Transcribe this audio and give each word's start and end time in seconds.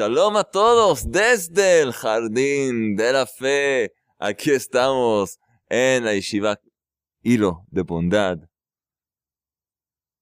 Shalom 0.00 0.38
a 0.38 0.44
todos 0.44 1.10
desde 1.12 1.82
el 1.82 1.92
jardín 1.92 2.96
de 2.96 3.12
la 3.12 3.26
fe. 3.26 3.92
Aquí 4.18 4.50
estamos 4.50 5.38
en 5.68 6.06
la 6.06 6.14
yeshiva 6.14 6.58
Hilo 7.22 7.66
de 7.70 7.82
Bondad. 7.82 8.38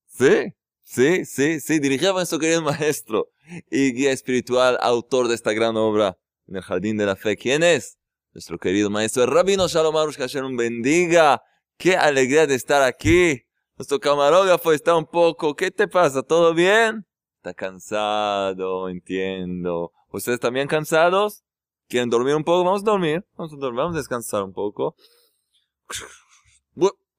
Sí, 0.06 0.52
sí, 0.82 1.24
sí, 1.24 1.60
sí, 1.60 1.78
dirigido 1.78 2.10
a 2.10 2.14
nuestro 2.14 2.40
querido 2.40 2.60
maestro 2.62 3.28
y 3.70 3.92
guía 3.92 4.10
espiritual, 4.10 4.78
autor 4.80 5.28
de 5.28 5.36
esta 5.36 5.52
gran 5.52 5.76
obra 5.76 6.18
en 6.48 6.56
el 6.56 6.62
jardín 6.62 6.96
de 6.96 7.06
la 7.06 7.14
fe. 7.14 7.36
¿Quién 7.36 7.62
es? 7.62 7.98
Nuestro 8.32 8.58
querido 8.58 8.90
maestro 8.90 9.22
el 9.22 9.30
Rabino 9.30 9.68
Shalom 9.68 9.96
Arush, 9.96 10.18
un 10.38 10.56
bendiga. 10.56 11.40
Qué 11.76 11.96
alegría 11.96 12.48
de 12.48 12.56
estar 12.56 12.82
aquí. 12.82 13.42
Nuestro 13.76 14.00
camarógrafo 14.00 14.72
está 14.72 14.96
un 14.96 15.06
poco, 15.06 15.54
¿qué 15.54 15.70
te 15.70 15.86
pasa? 15.86 16.24
¿Todo 16.24 16.52
bien? 16.52 17.06
Está 17.38 17.54
cansado, 17.54 18.88
entiendo. 18.88 19.92
¿Ustedes 20.10 20.40
también 20.40 20.66
cansados? 20.66 21.44
¿Quieren 21.86 22.10
dormir 22.10 22.34
un 22.34 22.42
poco? 22.42 22.64
Vamos 22.64 22.82
a 22.82 22.90
dormir. 22.90 23.24
Vamos 23.36 23.52
a 23.52 23.56
dormir, 23.56 23.78
vamos 23.78 23.94
a 23.94 23.98
descansar 23.98 24.42
un 24.42 24.52
poco. 24.52 24.96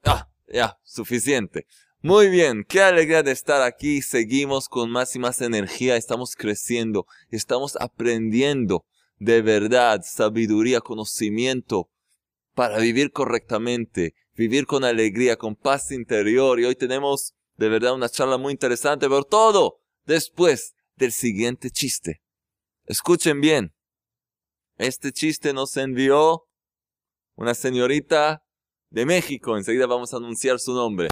Ah, 0.03 0.29
ya, 0.47 0.77
suficiente. 0.83 1.67
Muy 2.01 2.27
bien, 2.27 2.65
qué 2.67 2.81
alegría 2.81 3.23
de 3.23 3.31
estar 3.31 3.61
aquí. 3.61 4.01
Seguimos 4.01 4.67
con 4.67 4.91
más 4.91 5.15
y 5.15 5.19
más 5.19 5.39
energía. 5.39 5.95
Estamos 5.95 6.35
creciendo. 6.35 7.05
Estamos 7.29 7.77
aprendiendo 7.79 8.85
de 9.19 9.41
verdad, 9.41 10.01
sabiduría, 10.03 10.81
conocimiento 10.81 11.89
para 12.55 12.77
vivir 12.79 13.13
correctamente, 13.13 14.15
vivir 14.35 14.65
con 14.65 14.83
alegría, 14.83 15.37
con 15.37 15.55
paz 15.55 15.91
interior. 15.91 16.59
Y 16.59 16.65
hoy 16.65 16.75
tenemos 16.75 17.35
de 17.55 17.69
verdad 17.69 17.93
una 17.93 18.09
charla 18.09 18.37
muy 18.37 18.51
interesante, 18.51 19.07
pero 19.07 19.23
todo 19.23 19.78
después 20.09 20.75
del 20.95 21.11
siguiente 21.11 21.69
chiste. 21.69 22.21
Escuchen 22.85 23.41
bien. 23.41 23.75
Este 24.77 25.11
chiste 25.11 25.53
nos 25.53 25.77
envió 25.77 26.47
una 27.35 27.53
señorita 27.53 28.43
de 28.89 29.05
México. 29.05 29.55
Enseguida 29.55 29.85
vamos 29.85 30.13
a 30.13 30.17
anunciar 30.17 30.59
su 30.59 30.73
nombre. 30.73 31.09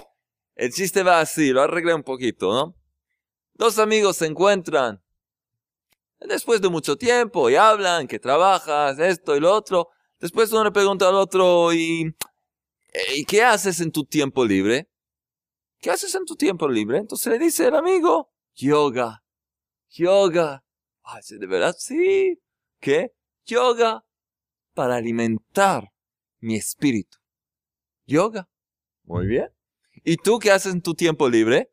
El 0.55 0.73
chiste 0.73 1.03
va 1.03 1.19
así, 1.19 1.51
lo 1.51 1.61
arreglé 1.61 1.93
un 1.93 2.01
poquito, 2.01 2.51
¿no? 2.51 2.75
Dos 3.53 3.77
amigos 3.77 4.17
se 4.17 4.25
encuentran 4.25 5.03
después 6.19 6.59
de 6.61 6.69
mucho 6.69 6.95
tiempo 6.95 7.51
y 7.51 7.55
hablan 7.55 8.07
que 8.07 8.17
trabajas, 8.17 8.97
esto 8.97 9.35
y 9.35 9.39
lo 9.39 9.53
otro. 9.53 9.89
Después 10.19 10.51
uno 10.51 10.63
le 10.63 10.71
pregunta 10.71 11.07
al 11.07 11.15
otro, 11.15 11.71
¿y, 11.71 12.15
¿y 13.15 13.25
qué 13.25 13.43
haces 13.43 13.79
en 13.79 13.91
tu 13.91 14.05
tiempo 14.05 14.43
libre? 14.43 14.89
¿Qué 15.79 15.91
haces 15.91 16.15
en 16.15 16.25
tu 16.25 16.35
tiempo 16.35 16.67
libre? 16.67 16.97
Entonces 16.97 17.31
le 17.31 17.37
dice 17.37 17.67
el 17.67 17.75
amigo, 17.75 18.31
yoga, 18.57 19.23
yoga. 19.89 20.63
Ay, 21.03 21.21
¿de 21.29 21.47
verdad? 21.47 21.75
Sí. 21.77 22.39
¿Qué? 22.79 23.11
Yoga 23.45 24.03
para 24.73 24.95
alimentar 24.95 25.91
mi 26.39 26.55
espíritu. 26.55 27.17
Yoga. 28.05 28.49
Muy 29.03 29.27
bien. 29.27 29.49
¿Y 30.03 30.17
tú 30.17 30.39
qué 30.39 30.51
haces 30.51 30.73
en 30.73 30.81
tu 30.81 30.93
tiempo 30.93 31.29
libre? 31.29 31.71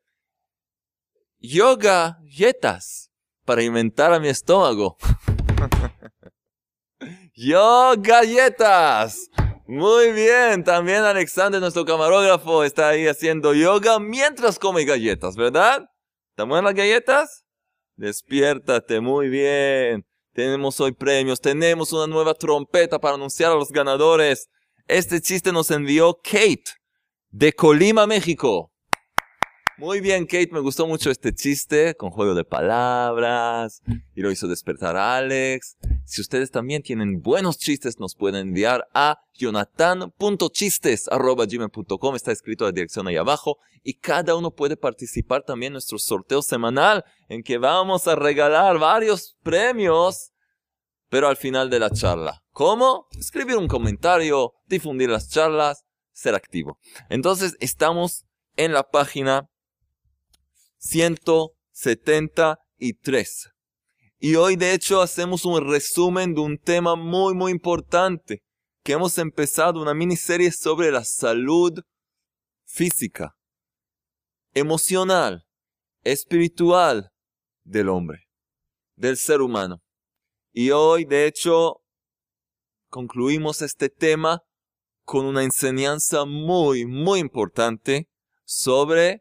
Yoga, 1.39 2.19
yetas, 2.25 3.11
para 3.45 3.61
alimentar 3.61 4.13
a 4.13 4.21
mi 4.21 4.29
estómago. 4.29 4.97
Yoga, 7.35 7.97
galletas. 7.97 9.31
Muy 9.67 10.13
bien, 10.13 10.63
también 10.63 11.03
Alexander, 11.03 11.61
nuestro 11.61 11.85
camarógrafo, 11.85 12.65
está 12.65 12.91
ahí 12.91 13.07
haciendo 13.07 13.55
yoga 13.55 13.99
mientras 13.99 14.59
come 14.59 14.85
galletas, 14.85 15.37
¿verdad? 15.37 15.89
¿Están 16.37 16.49
las 16.65 16.75
galletas? 16.75 17.45
Despiértate, 17.95 19.01
muy 19.01 19.29
bien. 19.29 20.05
Tenemos 20.33 20.81
hoy 20.81 20.91
premios, 20.91 21.41
tenemos 21.41 21.93
una 21.93 22.09
nueva 22.09 22.35
trompeta 22.35 22.99
para 22.99 23.15
anunciar 23.15 23.53
a 23.53 23.55
los 23.55 23.71
ganadores. 23.71 24.51
Este 24.89 25.21
chiste 25.21 25.53
nos 25.53 25.71
envió 25.71 26.19
Kate 26.25 26.65
de 27.31 27.53
Colima, 27.53 28.09
México. 28.09 28.73
Muy 29.79 30.01
bien, 30.01 30.27
Kate, 30.27 30.51
me 30.51 30.59
gustó 30.59 30.89
mucho 30.89 31.09
este 31.09 31.33
chiste 31.33 31.95
con 31.95 32.11
juego 32.11 32.35
de 32.35 32.45
palabras 32.45 33.81
y 34.17 34.21
lo 34.21 34.33
hizo 34.33 34.49
despertar 34.49 34.97
a 34.97 35.19
Alex. 35.19 35.77
Si 36.05 36.21
ustedes 36.21 36.51
también 36.51 36.83
tienen 36.83 37.23
buenos 37.23 37.57
chistes, 37.59 37.99
nos 37.99 38.15
pueden 38.15 38.49
enviar 38.49 38.87
a 38.95 39.23
jonathan.chistes.gmail.com. 39.35 42.15
Está 42.15 42.31
escrito 42.33 42.67
la 42.67 42.73
dirección 42.73 43.09
ahí 43.09 43.17
abajo. 43.17 43.57
Y 43.83 43.95
cada 43.95 44.35
uno 44.35 44.51
puede 44.51 44.77
participar 44.77 45.45
también 45.45 45.71
en 45.71 45.75
nuestro 45.75 45.99
sorteo 45.99 46.43
semanal 46.43 47.05
en 47.29 47.43
que 47.43 47.57
vamos 47.59 48.07
a 48.07 48.17
regalar 48.17 48.79
varios 48.79 49.37
premios, 49.43 50.33
pero 51.09 51.29
al 51.29 51.37
final 51.37 51.69
de 51.71 51.81
la 51.81 51.91
charla. 51.91 52.43
¿Cómo? 52.51 53.07
Escribir 53.19 53.57
un 53.57 53.69
comentario, 53.69 54.53
difundir 54.67 55.09
las 55.11 55.31
charlas, 55.31 55.85
ser 56.13 56.35
activo. 56.35 56.79
Entonces, 57.09 57.57
estamos 57.61 58.27
en 58.57 58.73
la 58.73 58.83
página 58.85 59.49
173. 60.79 63.54
Y 64.27 64.37
hoy 64.37 64.57
de 64.57 64.73
hecho 64.73 65.03
hacemos 65.03 65.45
un 65.45 65.69
resumen 65.69 66.33
de 66.33 66.41
un 66.41 66.57
tema 66.57 66.97
muy 66.97 67.35
muy 67.35 67.53
importante, 67.53 68.43
que 68.83 68.95
hemos 68.95 69.19
empezado 69.19 69.83
una 69.83 69.93
miniserie 69.93 70.51
sobre 70.51 70.91
la 70.91 71.05
salud 71.05 71.79
física, 72.65 73.37
emocional, 74.55 75.45
espiritual 76.05 77.11
del 77.65 77.91
hombre, 77.91 78.27
del 78.97 79.19
ser 79.19 79.43
humano. 79.43 79.83
Y 80.55 80.71
hoy 80.71 81.05
de 81.05 81.27
hecho 81.27 81.83
concluimos 82.89 83.61
este 83.61 83.91
tema 83.91 84.41
con 85.05 85.27
una 85.27 85.45
enseñanza 85.45 86.25
muy 86.25 86.87
muy 86.87 87.21
importante 87.21 88.09
sobre 88.47 89.21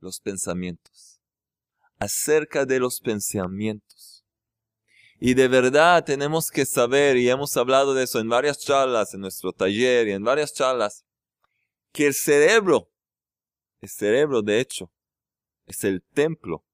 los 0.00 0.18
pensamientos, 0.18 0.99
acerca 2.00 2.64
de 2.64 2.80
los 2.80 3.00
pensamientos. 3.00 4.24
Y 5.20 5.34
de 5.34 5.48
verdad 5.48 6.02
tenemos 6.02 6.50
que 6.50 6.64
saber, 6.64 7.18
y 7.18 7.28
hemos 7.28 7.54
hablado 7.58 7.92
de 7.92 8.04
eso 8.04 8.18
en 8.18 8.28
varias 8.28 8.58
charlas, 8.58 9.12
en 9.12 9.20
nuestro 9.20 9.52
taller 9.52 10.08
y 10.08 10.12
en 10.12 10.24
varias 10.24 10.54
charlas, 10.54 11.04
que 11.92 12.06
el 12.06 12.14
cerebro, 12.14 12.90
el 13.82 13.90
cerebro 13.90 14.40
de 14.40 14.60
hecho, 14.60 14.90
es 15.66 15.84
el 15.84 16.02
templo 16.02 16.64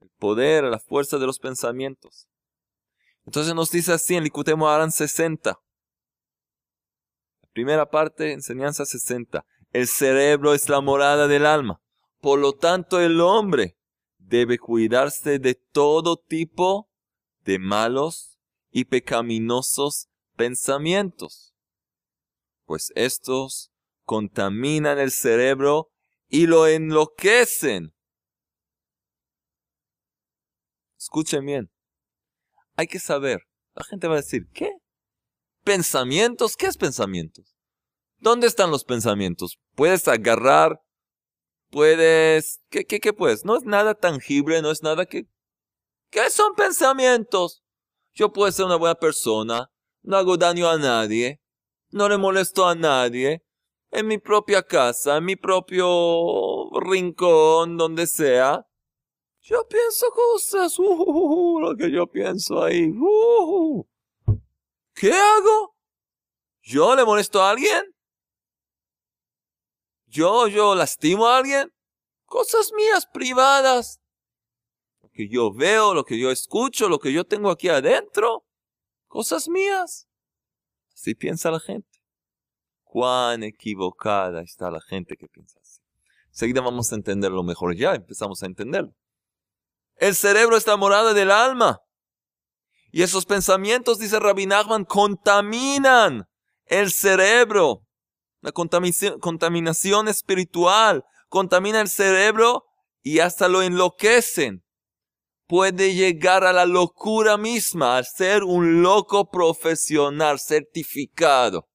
el 0.00 0.10
poder, 0.20 0.62
la 0.64 0.78
fuerza 0.78 1.18
de 1.18 1.26
los 1.26 1.40
pensamientos. 1.40 2.28
Entonces 3.26 3.56
nos 3.56 3.72
dice 3.72 3.92
así 3.92 4.14
en 4.14 4.22
Likutemo 4.22 4.68
Aran 4.68 4.92
60. 4.92 5.58
primera 7.52 7.90
parte, 7.90 8.32
enseñanza 8.32 8.84
60. 8.84 9.44
El 9.72 9.88
cerebro 9.88 10.54
es 10.54 10.68
la 10.68 10.80
morada 10.80 11.26
del 11.26 11.44
alma. 11.44 11.80
Por 12.20 12.38
lo 12.38 12.52
tanto, 12.52 13.00
el 13.00 13.20
hombre 13.20 13.76
debe 14.26 14.58
cuidarse 14.58 15.38
de 15.38 15.54
todo 15.54 16.16
tipo 16.16 16.90
de 17.44 17.58
malos 17.58 18.38
y 18.70 18.86
pecaminosos 18.86 20.08
pensamientos, 20.36 21.54
pues 22.64 22.92
estos 22.94 23.70
contaminan 24.04 24.98
el 24.98 25.10
cerebro 25.10 25.90
y 26.28 26.46
lo 26.46 26.66
enloquecen. 26.66 27.94
Escuchen 30.98 31.44
bien, 31.44 31.70
hay 32.76 32.86
que 32.86 32.98
saber, 32.98 33.42
la 33.74 33.84
gente 33.84 34.08
va 34.08 34.14
a 34.14 34.22
decir, 34.22 34.48
¿qué? 34.52 34.70
¿Pensamientos? 35.62 36.56
¿Qué 36.56 36.66
es 36.66 36.76
pensamientos? 36.76 37.54
¿Dónde 38.18 38.46
están 38.46 38.70
los 38.70 38.84
pensamientos? 38.84 39.58
Puedes 39.74 40.08
agarrar, 40.08 40.80
puedes, 41.70 42.60
¿qué, 42.70 42.84
qué, 42.84 43.00
qué 43.00 43.12
puedes? 43.12 43.44
No 43.44 43.56
es 43.56 43.64
nada 43.64 43.94
tangible, 43.94 44.62
no 44.62 44.70
es 44.70 44.82
nada 44.82 45.06
que... 45.06 45.26
¿Qué 46.10 46.30
son 46.30 46.54
pensamientos? 46.54 47.62
Yo 48.12 48.32
puedo 48.32 48.50
ser 48.52 48.66
una 48.66 48.76
buena 48.76 48.94
persona, 48.94 49.70
no 50.02 50.16
hago 50.16 50.36
daño 50.36 50.68
a 50.68 50.78
nadie, 50.78 51.40
no 51.90 52.08
le 52.08 52.16
molesto 52.16 52.66
a 52.66 52.74
nadie, 52.74 53.44
en 53.90 54.06
mi 54.06 54.18
propia 54.18 54.62
casa, 54.62 55.16
en 55.16 55.24
mi 55.24 55.36
propio 55.36 56.70
rincón, 56.80 57.76
donde 57.76 58.06
sea. 58.06 58.66
Yo 59.40 59.66
pienso 59.68 60.10
cosas, 60.10 60.78
uh, 60.78 61.60
lo 61.60 61.76
que 61.76 61.90
yo 61.90 62.06
pienso 62.06 62.62
ahí. 62.62 62.90
Uh, 62.90 63.84
¿Qué 64.94 65.12
hago? 65.12 65.76
¿Yo 66.62 66.96
le 66.96 67.04
molesto 67.04 67.42
a 67.42 67.50
alguien? 67.50 67.93
¿Yo, 70.14 70.46
yo 70.46 70.74
lastimo 70.76 71.26
a 71.26 71.38
alguien? 71.38 71.72
Cosas 72.24 72.72
mías 72.72 73.06
privadas. 73.12 74.00
Lo 75.02 75.10
que 75.10 75.28
yo 75.28 75.52
veo, 75.52 75.92
lo 75.92 76.04
que 76.04 76.18
yo 76.18 76.30
escucho, 76.30 76.88
lo 76.88 77.00
que 77.00 77.12
yo 77.12 77.24
tengo 77.24 77.50
aquí 77.50 77.68
adentro 77.68 78.44
cosas 79.14 79.48
mías. 79.48 80.08
Así 80.92 81.14
piensa 81.14 81.48
la 81.52 81.60
gente. 81.60 82.00
Cuán 82.82 83.44
equivocada 83.44 84.42
está 84.42 84.72
la 84.72 84.80
gente 84.80 85.16
que 85.16 85.28
piensa 85.28 85.56
así. 85.62 85.80
Seguida 86.32 86.60
vamos 86.60 86.90
a 86.92 86.96
entenderlo 86.96 87.44
mejor. 87.44 87.76
Ya 87.76 87.94
empezamos 87.94 88.42
a 88.42 88.46
entenderlo. 88.46 88.92
El 89.96 90.16
cerebro 90.16 90.56
es 90.56 90.66
la 90.66 90.76
morada 90.76 91.14
del 91.14 91.30
alma. 91.30 91.80
Y 92.90 93.02
esos 93.02 93.24
pensamientos, 93.24 94.00
dice 94.00 94.18
Rabbi 94.18 94.46
Nachman, 94.46 94.84
contaminan 94.84 96.28
el 96.66 96.90
cerebro. 96.90 97.83
La 98.44 98.52
contaminación, 98.52 100.06
espiritual 100.06 101.02
contamina 101.30 101.80
el 101.80 101.88
cerebro 101.88 102.66
y 103.02 103.20
hasta 103.20 103.48
lo 103.48 103.62
enloquecen 103.62 104.62
puede 105.46 105.94
llegar 105.94 106.44
a 106.44 106.52
la 106.52 106.66
locura 106.66 107.38
misma, 107.38 107.96
al 107.96 108.04
ser 108.04 108.44
un 108.44 108.82
loco 108.82 109.30
profesional 109.30 110.38
certificado. 110.38 111.70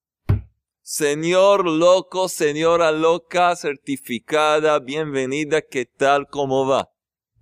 Señor 0.80 1.66
loco, 1.66 2.28
señora 2.28 2.92
loca, 2.92 3.56
certificada, 3.56 4.78
bienvenida, 4.78 5.62
¿qué 5.62 5.86
tal? 5.86 6.28
¿Cómo 6.28 6.68
va? 6.68 6.88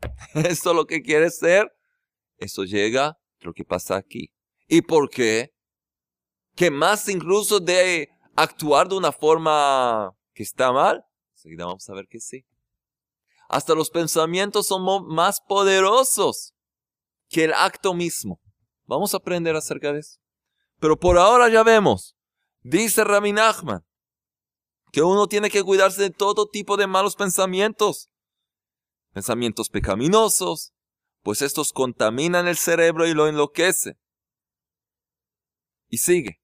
¿Eso 0.37 0.71
es 0.71 0.77
lo 0.77 0.87
que 0.87 1.03
quiere 1.03 1.29
ser? 1.29 1.71
Eso 2.39 2.65
llega 2.65 3.19
lo 3.41 3.53
que 3.53 3.65
pasa 3.65 3.97
aquí. 3.97 4.31
¿Y 4.69 4.81
por 4.81 5.11
qué? 5.11 5.51
Que 6.57 6.71
más 6.71 7.11
incluso 7.11 7.61
de 7.61 8.09
actuar 8.43 8.89
de 8.89 8.97
una 8.97 9.13
forma 9.13 10.17
que 10.33 10.43
está 10.43 10.73
mal. 10.73 11.05
Enseguida 11.35 11.67
vamos 11.67 11.89
a 11.89 11.95
ver 11.95 12.07
que 12.09 12.21
sí. 12.21 12.47
Hasta 13.49 13.75
los 13.75 13.91
pensamientos 13.91 14.67
son 14.67 15.07
más 15.07 15.41
poderosos 15.41 16.55
que 17.29 17.45
el 17.45 17.53
acto 17.53 17.95
mismo. 17.95 18.41
Vamos 18.85 19.15
a 19.15 19.19
aprender 19.19 19.57
acerca 19.57 19.93
de 19.93 20.01
eso. 20.01 20.21
Pero 20.79 20.99
por 20.99 21.19
ahora 21.19 21.49
ya 21.49 21.63
vemos, 21.63 22.17
dice 22.63 23.05
Rabbi 23.05 23.33
Nachman, 23.33 23.85
que 24.93 25.03
uno 25.03 25.27
tiene 25.27 25.51
que 25.51 25.63
cuidarse 25.63 26.03
de 26.03 26.11
todo 26.11 26.49
tipo 26.49 26.77
de 26.77 26.87
malos 26.87 27.17
pensamientos. 27.17 28.11
Pensamientos 29.13 29.69
pecaminosos, 29.69 30.73
pues 31.23 31.43
estos 31.43 31.73
contaminan 31.73 32.47
el 32.47 32.57
cerebro 32.57 33.07
y 33.07 33.15
lo 33.15 33.27
enloquecen. 33.27 33.99
Y 35.89 35.99
sigue. 35.99 36.41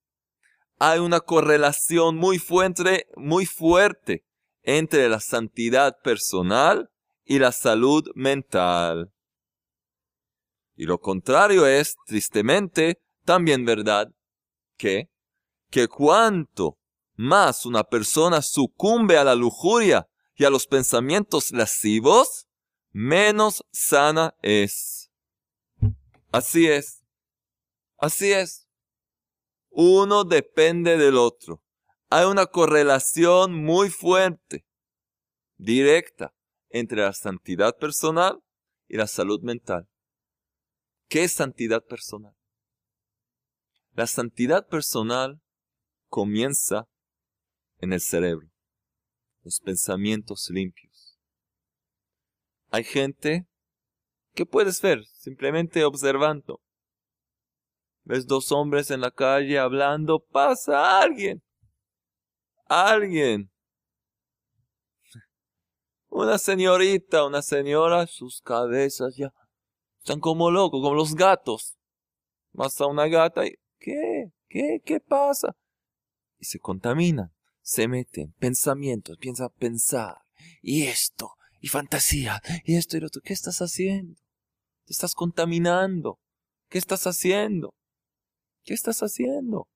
Hay 0.78 0.98
una 0.98 1.20
correlación 1.20 2.16
muy 2.16 2.38
fuerte, 2.38 3.06
muy 3.16 3.46
fuerte 3.46 4.24
entre 4.62 5.08
la 5.08 5.20
santidad 5.20 5.96
personal 6.02 6.90
y 7.24 7.38
la 7.38 7.52
salud 7.52 8.04
mental. 8.14 9.12
Y 10.76 10.84
lo 10.84 10.98
contrario 10.98 11.66
es, 11.66 11.96
tristemente, 12.06 13.00
también 13.24 13.64
verdad, 13.64 14.12
que, 14.76 15.10
que 15.70 15.86
cuanto 15.88 16.78
más 17.14 17.64
una 17.64 17.84
persona 17.84 18.42
sucumbe 18.42 19.16
a 19.16 19.24
la 19.24 19.34
lujuria 19.34 20.08
y 20.36 20.44
a 20.44 20.50
los 20.50 20.66
pensamientos 20.66 21.52
lascivos, 21.52 22.46
menos 22.90 23.64
sana 23.70 24.34
es. 24.42 25.10
Así 26.32 26.66
es. 26.66 27.04
Así 27.98 28.32
es. 28.32 28.63
Uno 29.76 30.22
depende 30.22 30.96
del 30.96 31.16
otro. 31.16 31.60
Hay 32.08 32.26
una 32.26 32.46
correlación 32.46 33.52
muy 33.64 33.90
fuerte, 33.90 34.64
directa, 35.56 36.32
entre 36.68 37.02
la 37.02 37.12
santidad 37.12 37.76
personal 37.76 38.40
y 38.86 38.96
la 38.96 39.08
salud 39.08 39.42
mental. 39.42 39.88
¿Qué 41.08 41.24
es 41.24 41.32
santidad 41.32 41.84
personal? 41.84 42.34
La 43.94 44.06
santidad 44.06 44.66
personal 44.68 45.40
comienza 46.08 46.88
en 47.78 47.92
el 47.92 48.00
cerebro, 48.00 48.48
los 49.42 49.58
pensamientos 49.58 50.50
limpios. 50.50 51.18
Hay 52.70 52.84
gente 52.84 53.48
que 54.34 54.46
puedes 54.46 54.80
ver 54.80 55.04
simplemente 55.06 55.84
observando. 55.84 56.63
Ves 58.04 58.26
dos 58.26 58.52
hombres 58.52 58.90
en 58.90 59.00
la 59.00 59.10
calle 59.10 59.58
hablando, 59.58 60.20
pasa 60.20 61.00
alguien. 61.00 61.42
Alguien 62.66 63.50
una 66.14 66.38
señorita, 66.38 67.26
una 67.26 67.42
señora, 67.42 68.06
sus 68.06 68.40
cabezas 68.40 69.16
ya 69.16 69.32
están 69.98 70.20
como 70.20 70.50
locos, 70.50 70.80
como 70.80 70.94
los 70.94 71.14
gatos. 71.16 71.76
Más 72.52 72.80
a 72.80 72.86
una 72.86 73.08
gata 73.08 73.44
y, 73.46 73.56
¿qué? 73.78 74.30
¿Qué? 74.48 74.80
¿Qué 74.84 75.00
pasa? 75.00 75.56
Y 76.38 76.44
se 76.44 76.60
contaminan, 76.60 77.32
se 77.62 77.88
meten, 77.88 78.32
pensamientos, 78.38 79.18
piensa 79.18 79.48
pensar, 79.48 80.18
y 80.62 80.84
esto, 80.84 81.32
y 81.60 81.66
fantasía, 81.66 82.40
y 82.64 82.76
esto 82.76 82.96
y 82.96 83.00
lo 83.00 83.08
otro. 83.08 83.20
¿Qué 83.24 83.32
estás 83.32 83.60
haciendo? 83.60 84.20
Te 84.84 84.92
estás 84.92 85.14
contaminando. 85.14 86.20
¿Qué 86.68 86.78
estás 86.78 87.08
haciendo? 87.08 87.74
¿Qué 88.64 88.74
estás 88.74 89.00
haciendo? 89.00 89.68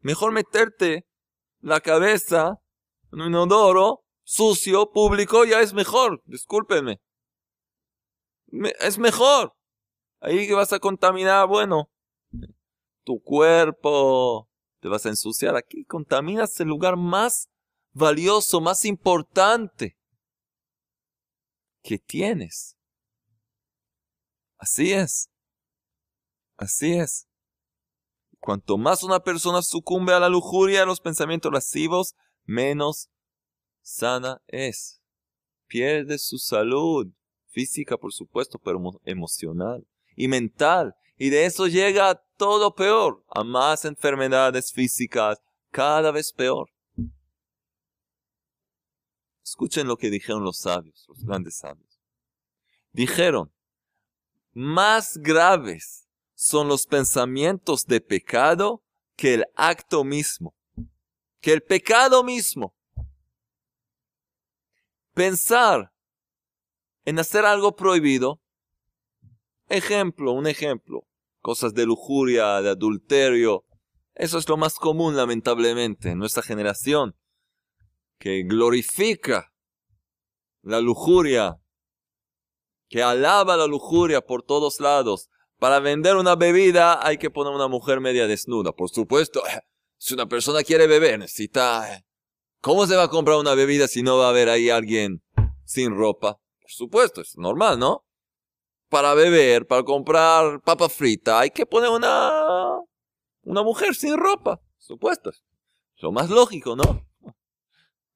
Mejor 0.00 0.32
meterte 0.32 1.06
la 1.60 1.80
cabeza 1.80 2.60
en 3.12 3.20
un 3.20 3.28
inodoro 3.28 4.04
sucio, 4.22 4.90
público, 4.90 5.44
ya 5.44 5.60
es 5.60 5.74
mejor, 5.74 6.22
discúlpenme. 6.24 7.00
es 8.80 8.98
mejor. 8.98 9.54
Ahí 10.20 10.46
que 10.46 10.54
vas 10.54 10.72
a 10.72 10.78
contaminar, 10.78 11.46
bueno, 11.46 11.90
tu 13.04 13.20
cuerpo, 13.20 14.48
te 14.80 14.88
vas 14.88 15.04
a 15.04 15.08
ensuciar. 15.08 15.56
Aquí 15.56 15.84
contaminas 15.84 16.58
el 16.60 16.68
lugar 16.68 16.96
más 16.96 17.50
valioso, 17.92 18.60
más 18.60 18.84
importante 18.84 19.96
que 21.82 21.98
tienes. 21.98 22.76
Así 24.58 24.92
es. 24.92 25.30
Así 26.60 26.92
es. 26.92 27.26
Cuanto 28.38 28.76
más 28.76 29.02
una 29.02 29.20
persona 29.20 29.62
sucumbe 29.62 30.12
a 30.12 30.20
la 30.20 30.28
lujuria, 30.28 30.82
a 30.82 30.86
los 30.86 31.00
pensamientos 31.00 31.50
lascivos, 31.50 32.14
menos 32.44 33.08
sana 33.80 34.42
es. 34.46 35.00
Pierde 35.68 36.18
su 36.18 36.36
salud 36.36 37.08
física, 37.48 37.96
por 37.96 38.12
supuesto, 38.12 38.58
pero 38.58 38.78
emocional 39.04 39.86
y 40.14 40.28
mental. 40.28 40.94
Y 41.16 41.30
de 41.30 41.46
eso 41.46 41.66
llega 41.66 42.22
todo 42.36 42.74
peor, 42.74 43.24
a 43.28 43.42
más 43.42 43.86
enfermedades 43.86 44.70
físicas, 44.70 45.40
cada 45.70 46.10
vez 46.10 46.30
peor. 46.30 46.68
Escuchen 49.42 49.86
lo 49.86 49.96
que 49.96 50.10
dijeron 50.10 50.44
los 50.44 50.58
sabios, 50.58 51.06
los 51.08 51.24
grandes 51.24 51.56
sabios. 51.56 51.98
Dijeron, 52.92 53.50
más 54.52 55.16
graves 55.16 56.09
son 56.42 56.68
los 56.68 56.86
pensamientos 56.86 57.84
de 57.84 58.00
pecado 58.00 58.82
que 59.14 59.34
el 59.34 59.44
acto 59.56 60.04
mismo, 60.04 60.56
que 61.42 61.52
el 61.52 61.62
pecado 61.62 62.24
mismo. 62.24 62.74
Pensar 65.12 65.92
en 67.04 67.18
hacer 67.18 67.44
algo 67.44 67.76
prohibido, 67.76 68.40
ejemplo, 69.68 70.32
un 70.32 70.46
ejemplo, 70.46 71.06
cosas 71.42 71.74
de 71.74 71.84
lujuria, 71.84 72.62
de 72.62 72.70
adulterio, 72.70 73.66
eso 74.14 74.38
es 74.38 74.48
lo 74.48 74.56
más 74.56 74.76
común 74.76 75.16
lamentablemente 75.16 76.12
en 76.12 76.18
nuestra 76.18 76.42
generación, 76.42 77.18
que 78.18 78.44
glorifica 78.44 79.52
la 80.62 80.80
lujuria, 80.80 81.60
que 82.88 83.02
alaba 83.02 83.58
la 83.58 83.66
lujuria 83.66 84.22
por 84.22 84.42
todos 84.42 84.80
lados. 84.80 85.28
Para 85.60 85.78
vender 85.78 86.16
una 86.16 86.36
bebida 86.36 87.06
hay 87.06 87.18
que 87.18 87.28
poner 87.30 87.52
una 87.52 87.68
mujer 87.68 88.00
media 88.00 88.26
desnuda. 88.26 88.72
Por 88.72 88.88
supuesto, 88.88 89.42
si 89.98 90.14
una 90.14 90.26
persona 90.26 90.64
quiere 90.64 90.88
beber, 90.88 91.20
necesita... 91.20 92.02
¿Cómo 92.62 92.86
se 92.86 92.96
va 92.96 93.04
a 93.04 93.08
comprar 93.08 93.38
una 93.38 93.54
bebida 93.54 93.86
si 93.86 94.02
no 94.02 94.18
va 94.18 94.26
a 94.26 94.30
haber 94.30 94.48
ahí 94.48 94.70
alguien 94.70 95.22
sin 95.64 95.94
ropa? 95.94 96.40
Por 96.60 96.70
supuesto, 96.70 97.20
es 97.20 97.36
normal, 97.36 97.78
¿no? 97.78 98.06
Para 98.88 99.14
beber, 99.14 99.66
para 99.66 99.82
comprar 99.82 100.62
papa 100.62 100.88
frita, 100.88 101.40
hay 101.40 101.50
que 101.50 101.66
poner 101.66 101.90
una... 101.90 102.78
una 103.42 103.62
mujer 103.62 103.94
sin 103.94 104.16
ropa. 104.16 104.56
Por 104.56 104.82
supuesto. 104.82 105.30
Es 105.30 105.42
lo 106.02 106.10
más 106.10 106.30
lógico, 106.30 106.74
¿no? 106.74 107.06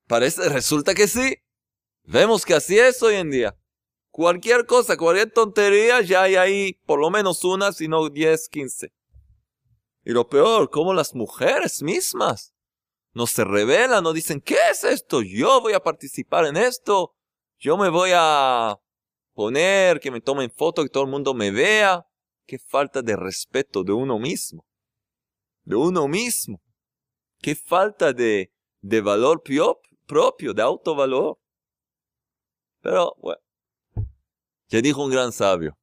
Parece, 0.07 0.49
resulta 0.49 0.95
que 0.95 1.09
sí. 1.09 1.37
Vemos 2.05 2.47
que 2.47 2.55
así 2.55 2.79
es 2.79 3.03
hoy 3.03 3.17
en 3.17 3.31
día. 3.31 3.57
Cualquier 4.15 4.65
cosa, 4.65 4.97
cualquier 4.97 5.33
tontería, 5.33 6.01
ya 6.01 6.23
hay 6.23 6.37
ahí 6.37 6.75
por 6.87 7.01
lo 7.01 7.11
menos 7.11 7.43
una, 7.43 7.73
si 7.73 7.89
no 7.89 8.09
10, 8.09 8.49
15. 8.49 8.93
Y 10.05 10.13
lo 10.13 10.29
peor, 10.29 10.71
como 10.71 10.95
las 10.95 11.17
mujeres 11.17 11.83
mismas 11.83 12.55
no 13.13 13.27
se 13.27 13.43
revelan, 13.43 14.05
no 14.05 14.13
dicen, 14.13 14.41
¿qué 14.41 14.57
es 14.71 14.85
esto? 14.85 15.21
Yo 15.21 15.61
voy 15.61 15.73
a 15.73 15.81
participar 15.81 16.47
en 16.47 16.57
esto. 16.57 17.17
Yo 17.59 17.77
me 17.77 17.89
voy 17.89 18.13
a 18.15 18.79
poner, 19.33 19.99
que 19.99 20.13
me 20.13 20.21
tomen 20.21 20.49
foto, 20.49 20.85
que 20.85 20.91
todo 20.91 21.03
el 21.03 21.11
mundo 21.11 21.35
me 21.35 21.51
vea. 21.51 22.07
Qué 22.47 22.61
falta 22.61 23.03
de 23.03 23.17
respeto 23.17 23.83
de 23.83 23.95
uno 23.95 24.21
mismo. 24.21 24.65
De 25.65 25.75
uno 25.75 26.07
mismo. 26.07 26.63
Qué 27.41 27.57
falta 27.57 28.13
de, 28.13 28.53
de 28.81 29.01
valor 29.01 29.43
propio, 30.07 30.55
de 30.55 30.63
autovalor. 30.63 31.37
Pero, 32.81 33.17
bueno, 33.21 33.44
ya 34.69 34.81
dijo 34.81 35.05
un 35.05 35.11
gran 35.11 35.33
sabio. 35.33 35.77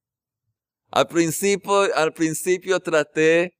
Al 0.89 1.07
principio, 1.07 1.95
al 1.95 2.13
principio 2.13 2.79
traté 2.79 3.55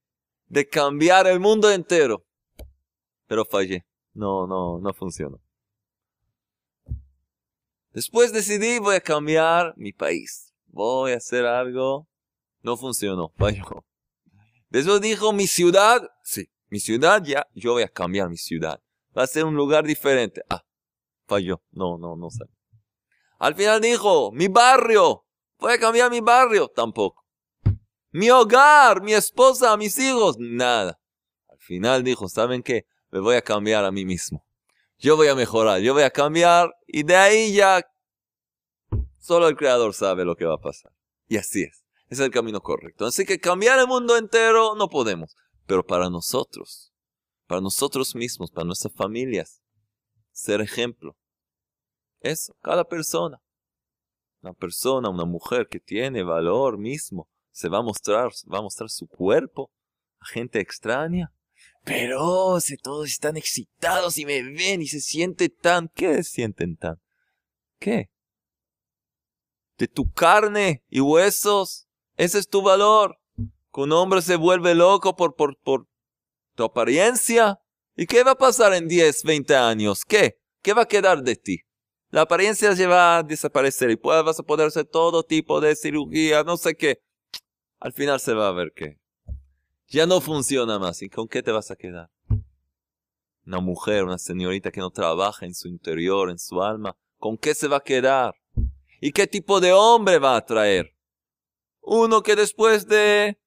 de 0.46 0.68
cambiar 0.68 1.26
el 1.26 1.40
mundo 1.40 1.70
entero, 1.70 2.24
pero 3.26 3.44
fallé. 3.44 3.84
No, 4.12 4.46
no, 4.46 4.78
no 4.78 4.92
funcionó. 4.92 5.40
Después 7.92 8.32
decidí 8.32 8.78
voy 8.78 8.96
a 8.96 9.00
cambiar 9.00 9.74
mi 9.76 9.92
país. 9.92 10.52
Voy 10.66 11.12
a 11.12 11.16
hacer 11.16 11.44
algo. 11.46 12.08
No 12.62 12.76
funcionó, 12.76 13.32
falló. 13.36 13.84
Después 14.68 15.00
dijo 15.00 15.32
mi 15.32 15.46
ciudad. 15.46 16.02
Sí, 16.22 16.48
mi 16.68 16.80
ciudad 16.80 17.22
ya, 17.22 17.46
yo 17.54 17.72
voy 17.72 17.82
a 17.82 17.88
cambiar 17.88 18.28
mi 18.28 18.36
ciudad. 18.36 18.80
Va 19.16 19.24
a 19.24 19.26
ser 19.26 19.44
un 19.44 19.54
lugar 19.54 19.84
diferente. 19.84 20.42
Ah, 20.48 20.62
falló. 21.26 21.62
No, 21.70 21.98
no, 21.98 22.16
no 22.16 22.30
salió. 22.30 22.54
Al 23.42 23.56
final 23.56 23.80
dijo, 23.80 24.30
mi 24.30 24.46
barrio, 24.46 25.26
voy 25.58 25.72
a 25.72 25.78
cambiar 25.80 26.08
mi 26.12 26.20
barrio, 26.20 26.68
tampoco. 26.68 27.26
Mi 28.12 28.30
hogar, 28.30 29.02
mi 29.02 29.14
esposa, 29.14 29.76
mis 29.76 29.98
hijos, 29.98 30.36
nada. 30.38 31.00
Al 31.48 31.58
final 31.58 32.04
dijo, 32.04 32.28
¿saben 32.28 32.62
qué? 32.62 32.86
Me 33.10 33.18
voy 33.18 33.34
a 33.34 33.42
cambiar 33.42 33.84
a 33.84 33.90
mí 33.90 34.04
mismo. 34.04 34.46
Yo 34.96 35.16
voy 35.16 35.26
a 35.26 35.34
mejorar, 35.34 35.80
yo 35.80 35.92
voy 35.92 36.04
a 36.04 36.10
cambiar 36.10 36.72
y 36.86 37.02
de 37.02 37.16
ahí 37.16 37.52
ya 37.52 37.84
solo 39.18 39.48
el 39.48 39.56
creador 39.56 39.92
sabe 39.92 40.24
lo 40.24 40.36
que 40.36 40.44
va 40.44 40.54
a 40.54 40.60
pasar. 40.60 40.92
Y 41.26 41.36
así 41.36 41.64
es. 41.64 41.82
Es 42.10 42.20
el 42.20 42.30
camino 42.30 42.60
correcto. 42.60 43.06
Así 43.06 43.24
que 43.24 43.40
cambiar 43.40 43.80
el 43.80 43.88
mundo 43.88 44.16
entero 44.16 44.76
no 44.76 44.88
podemos. 44.88 45.34
Pero 45.66 45.84
para 45.84 46.08
nosotros, 46.10 46.92
para 47.48 47.60
nosotros 47.60 48.14
mismos, 48.14 48.52
para 48.52 48.66
nuestras 48.66 48.94
familias, 48.94 49.64
ser 50.30 50.60
ejemplo. 50.60 51.16
Eso, 52.22 52.56
cada 52.62 52.84
persona. 52.84 53.40
Una 54.42 54.52
persona, 54.54 55.08
una 55.08 55.24
mujer 55.24 55.68
que 55.68 55.80
tiene 55.80 56.22
valor 56.22 56.78
mismo, 56.78 57.28
se 57.50 57.68
va 57.68 57.78
a 57.78 57.82
mostrar, 57.82 58.30
va 58.52 58.58
a 58.58 58.62
mostrar 58.62 58.88
su 58.90 59.06
cuerpo 59.06 59.70
a 60.20 60.26
gente 60.26 60.60
extraña. 60.60 61.32
Pero 61.84 62.60
si 62.60 62.76
todos 62.76 63.08
están 63.08 63.36
excitados 63.36 64.18
y 64.18 64.24
me 64.24 64.42
ven 64.42 64.82
y 64.82 64.86
se 64.86 65.00
siente 65.00 65.48
tan, 65.48 65.88
¿qué 65.88 66.22
sienten 66.22 66.76
tan? 66.76 67.00
¿Qué? 67.78 68.10
De 69.78 69.88
tu 69.88 70.10
carne 70.12 70.84
y 70.88 71.00
huesos. 71.00 71.88
Ese 72.16 72.38
es 72.38 72.48
tu 72.48 72.62
valor. 72.62 73.18
Que 73.72 73.80
un 73.80 73.92
hombre 73.92 74.22
se 74.22 74.36
vuelve 74.36 74.74
loco 74.74 75.16
por, 75.16 75.34
por, 75.34 75.58
por 75.58 75.88
tu 76.54 76.62
apariencia. 76.62 77.58
¿Y 77.96 78.06
qué 78.06 78.22
va 78.22 78.32
a 78.32 78.38
pasar 78.38 78.74
en 78.74 78.86
10, 78.86 79.24
20 79.24 79.56
años? 79.56 80.04
¿Qué? 80.04 80.38
¿Qué 80.62 80.74
va 80.74 80.82
a 80.82 80.88
quedar 80.88 81.22
de 81.22 81.36
ti? 81.36 81.62
La 82.12 82.20
apariencia 82.20 82.76
se 82.76 82.86
va 82.86 83.16
a 83.16 83.22
desaparecer 83.22 83.90
y 83.90 83.96
vas 83.96 84.38
a 84.38 84.42
poder 84.42 84.66
hacer 84.66 84.84
todo 84.84 85.22
tipo 85.22 85.62
de 85.62 85.74
cirugía, 85.74 86.44
no 86.44 86.58
sé 86.58 86.74
qué. 86.74 87.00
Al 87.80 87.94
final 87.94 88.20
se 88.20 88.34
va 88.34 88.48
a 88.48 88.52
ver 88.52 88.72
que 88.76 88.98
ya 89.88 90.04
no 90.04 90.20
funciona 90.20 90.78
más. 90.78 91.00
¿Y 91.00 91.08
con 91.08 91.26
qué 91.26 91.42
te 91.42 91.52
vas 91.52 91.70
a 91.70 91.76
quedar? 91.76 92.10
Una 93.46 93.60
mujer, 93.60 94.04
una 94.04 94.18
señorita 94.18 94.70
que 94.70 94.80
no 94.80 94.90
trabaja 94.90 95.46
en 95.46 95.54
su 95.54 95.68
interior, 95.68 96.28
en 96.28 96.38
su 96.38 96.62
alma, 96.62 96.94
¿con 97.16 97.38
qué 97.38 97.54
se 97.54 97.66
va 97.66 97.78
a 97.78 97.82
quedar? 97.82 98.34
¿Y 99.00 99.12
qué 99.12 99.26
tipo 99.26 99.58
de 99.58 99.72
hombre 99.72 100.18
va 100.18 100.36
a 100.36 100.44
traer? 100.44 100.94
Uno 101.80 102.22
que 102.22 102.36
después 102.36 102.86
de 102.86 103.40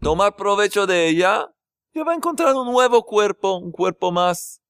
tomar 0.00 0.36
provecho 0.36 0.86
de 0.86 1.10
ella, 1.10 1.54
ya 1.92 2.02
va 2.02 2.12
a 2.12 2.16
encontrar 2.16 2.54
un 2.54 2.72
nuevo 2.72 3.04
cuerpo, 3.04 3.58
un 3.58 3.72
cuerpo 3.72 4.10
más 4.10 4.62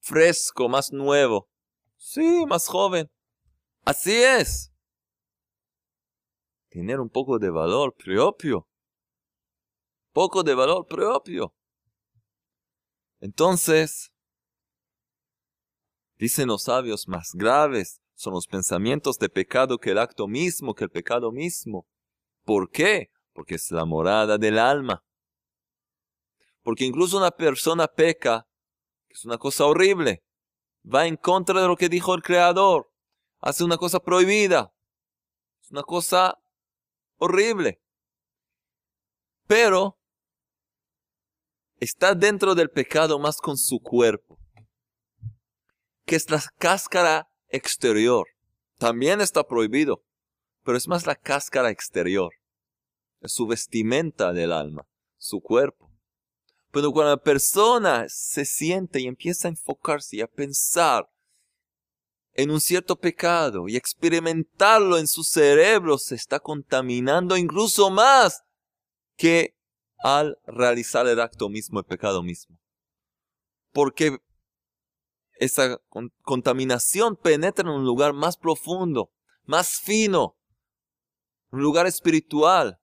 fresco, 0.00 0.68
más 0.68 0.92
nuevo. 0.92 1.48
Sí, 2.10 2.46
más 2.46 2.66
joven. 2.66 3.10
Así 3.84 4.14
es. 4.14 4.72
Tener 6.70 7.00
un 7.00 7.10
poco 7.10 7.38
de 7.38 7.50
valor 7.50 7.94
propio. 7.94 8.66
Poco 10.14 10.42
de 10.42 10.54
valor 10.54 10.86
propio. 10.86 11.52
Entonces, 13.20 14.10
dicen 16.16 16.48
los 16.48 16.62
sabios, 16.62 17.08
más 17.08 17.32
graves 17.34 18.00
son 18.14 18.32
los 18.32 18.46
pensamientos 18.46 19.18
de 19.18 19.28
pecado 19.28 19.76
que 19.76 19.90
el 19.90 19.98
acto 19.98 20.26
mismo, 20.28 20.74
que 20.74 20.84
el 20.84 20.90
pecado 20.90 21.30
mismo. 21.30 21.86
¿Por 22.42 22.70
qué? 22.70 23.10
Porque 23.34 23.56
es 23.56 23.70
la 23.70 23.84
morada 23.84 24.38
del 24.38 24.58
alma. 24.58 25.04
Porque 26.62 26.86
incluso 26.86 27.18
una 27.18 27.32
persona 27.32 27.86
peca, 27.86 28.48
que 29.08 29.12
es 29.12 29.26
una 29.26 29.36
cosa 29.36 29.66
horrible, 29.66 30.22
va 30.84 31.06
en 31.06 31.16
contra 31.16 31.60
de 31.60 31.68
lo 31.68 31.76
que 31.76 31.88
dijo 31.88 32.14
el 32.14 32.22
Creador. 32.22 32.90
Hace 33.40 33.64
una 33.64 33.76
cosa 33.76 34.00
prohibida. 34.00 34.72
Es 35.62 35.70
una 35.70 35.82
cosa 35.82 36.38
horrible. 37.18 37.80
Pero 39.46 39.98
está 41.80 42.14
dentro 42.14 42.54
del 42.54 42.70
pecado 42.70 43.18
más 43.18 43.38
con 43.38 43.56
su 43.56 43.80
cuerpo, 43.80 44.38
que 46.04 46.16
es 46.16 46.30
la 46.30 46.42
cáscara 46.58 47.30
exterior. 47.48 48.26
También 48.78 49.20
está 49.20 49.44
prohibido, 49.44 50.04
pero 50.64 50.76
es 50.76 50.88
más 50.88 51.06
la 51.06 51.16
cáscara 51.16 51.70
exterior. 51.70 52.32
Es 53.20 53.32
su 53.32 53.46
vestimenta 53.46 54.32
del 54.32 54.52
alma, 54.52 54.86
su 55.16 55.40
cuerpo. 55.40 55.87
Pero 56.70 56.92
cuando 56.92 57.12
la 57.12 57.22
persona 57.22 58.06
se 58.08 58.44
siente 58.44 59.00
y 59.00 59.06
empieza 59.06 59.48
a 59.48 59.50
enfocarse 59.50 60.16
y 60.16 60.20
a 60.20 60.26
pensar 60.26 61.08
en 62.34 62.50
un 62.50 62.60
cierto 62.60 62.96
pecado 62.96 63.68
y 63.68 63.76
experimentarlo 63.76 64.98
en 64.98 65.08
su 65.08 65.24
cerebro, 65.24 65.98
se 65.98 66.14
está 66.14 66.38
contaminando 66.38 67.36
incluso 67.36 67.90
más 67.90 68.44
que 69.16 69.56
al 69.98 70.38
realizar 70.46 71.06
el 71.08 71.20
acto 71.20 71.48
mismo, 71.48 71.80
el 71.80 71.86
pecado 71.86 72.22
mismo. 72.22 72.56
Porque 73.72 74.18
esa 75.38 75.80
contaminación 76.22 77.16
penetra 77.16 77.68
en 77.68 77.74
un 77.74 77.84
lugar 77.84 78.12
más 78.12 78.36
profundo, 78.36 79.10
más 79.44 79.80
fino, 79.80 80.36
un 81.50 81.62
lugar 81.62 81.86
espiritual. 81.86 82.78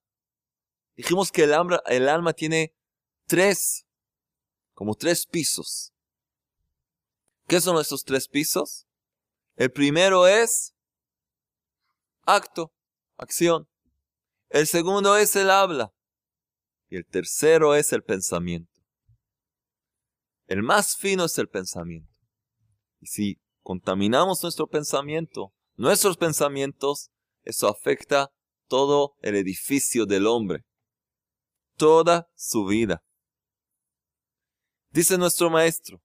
Dijimos 0.96 1.32
que 1.32 1.44
el 1.44 1.54
el 1.88 2.10
alma 2.10 2.34
tiene 2.34 2.74
tres, 3.26 3.86
como 4.74 4.96
tres 4.96 5.26
pisos. 5.26 5.94
¿Qué 7.48 7.62
son 7.62 7.80
esos 7.80 8.04
tres 8.04 8.28
pisos? 8.28 8.88
El 9.56 9.72
primero 9.72 10.28
es 10.28 10.76
acto, 12.26 12.74
acción. 13.18 13.68
El 14.50 14.68
segundo 14.68 15.16
es 15.18 15.36
el 15.36 15.50
habla. 15.50 15.94
Y 16.90 16.98
el 16.98 17.06
tercero 17.06 17.76
es 17.76 17.94
el 17.94 18.04
pensamiento. 18.04 18.72
El 20.48 20.62
más 20.62 20.96
fino 20.96 21.26
es 21.26 21.38
el 21.38 21.50
pensamiento. 21.50 22.14
Y 23.00 23.08
si 23.08 23.42
contaminamos 23.62 24.44
nuestro 24.44 24.68
pensamiento, 24.68 25.54
nuestros 25.76 26.18
pensamientos, 26.18 27.12
eso 27.44 27.68
afecta 27.68 28.32
todo 28.68 29.16
el 29.22 29.36
edificio 29.36 30.06
del 30.06 30.28
hombre, 30.28 30.66
toda 31.76 32.30
su 32.36 32.66
vida. 32.66 33.04
Dice 34.96 35.18
nuestro 35.18 35.50
maestro, 35.50 36.02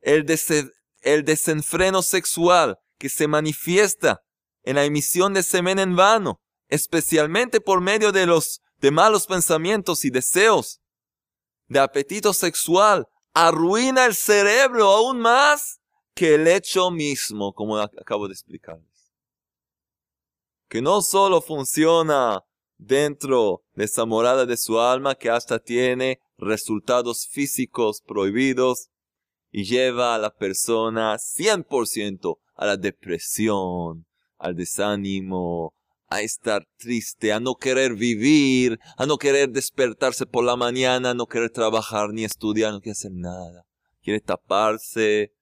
el, 0.00 0.24
desenfreno 0.24 2.02
sexual 2.02 2.78
que 2.96 3.08
se 3.08 3.26
manifiesta 3.26 4.22
en 4.62 4.76
la 4.76 4.84
emisión 4.84 5.34
de 5.34 5.42
semen 5.42 5.80
en 5.80 5.96
vano, 5.96 6.40
especialmente 6.68 7.60
por 7.60 7.80
medio 7.80 8.12
de 8.12 8.26
los 8.26 8.60
de 8.76 8.92
malos 8.92 9.26
pensamientos 9.26 10.04
y 10.04 10.10
deseos, 10.10 10.80
de 11.66 11.80
apetito 11.80 12.32
sexual, 12.32 13.08
arruina 13.34 14.06
el 14.06 14.14
cerebro 14.14 14.88
aún 14.88 15.18
más 15.18 15.80
que 16.14 16.36
el 16.36 16.46
hecho 16.46 16.92
mismo, 16.92 17.52
como 17.52 17.76
acabo 17.76 18.28
de 18.28 18.34
explicarles. 18.34 19.12
Que 20.68 20.80
no 20.80 21.02
solo 21.02 21.42
funciona 21.42 22.44
dentro 22.76 23.64
de 23.74 23.86
esa 23.86 24.04
morada 24.04 24.46
de 24.46 24.56
su 24.56 24.78
alma, 24.78 25.16
que 25.16 25.28
hasta 25.28 25.58
tiene 25.58 26.20
resultados 26.38 27.26
físicos 27.26 28.00
prohibidos 28.00 28.88
y 29.50 29.64
lleva 29.64 30.14
a 30.14 30.18
la 30.18 30.34
persona 30.34 31.16
100% 31.16 32.38
a 32.54 32.66
la 32.66 32.76
depresión, 32.76 34.06
al 34.38 34.54
desánimo, 34.54 35.74
a 36.08 36.22
estar 36.22 36.66
triste, 36.76 37.32
a 37.32 37.40
no 37.40 37.54
querer 37.54 37.94
vivir, 37.94 38.78
a 38.96 39.06
no 39.06 39.18
querer 39.18 39.50
despertarse 39.50 40.26
por 40.26 40.44
la 40.44 40.56
mañana, 40.56 41.10
a 41.10 41.14
no 41.14 41.26
querer 41.26 41.50
trabajar 41.50 42.10
ni 42.10 42.24
estudiar, 42.24 42.72
no 42.72 42.80
quiere 42.80 42.92
hacer 42.92 43.12
nada. 43.12 43.64
Quiere 44.02 44.20
taparse, 44.20 45.34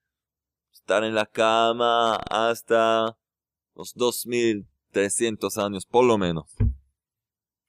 estar 0.72 1.04
en 1.04 1.14
la 1.14 1.26
cama 1.26 2.16
hasta 2.16 3.16
los 3.74 3.94
2300 3.94 5.58
años, 5.58 5.86
por 5.86 6.04
lo 6.04 6.18
menos. 6.18 6.54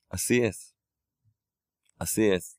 Así 0.10 0.42
es. 0.42 0.76
Así 1.98 2.26
es. 2.26 2.57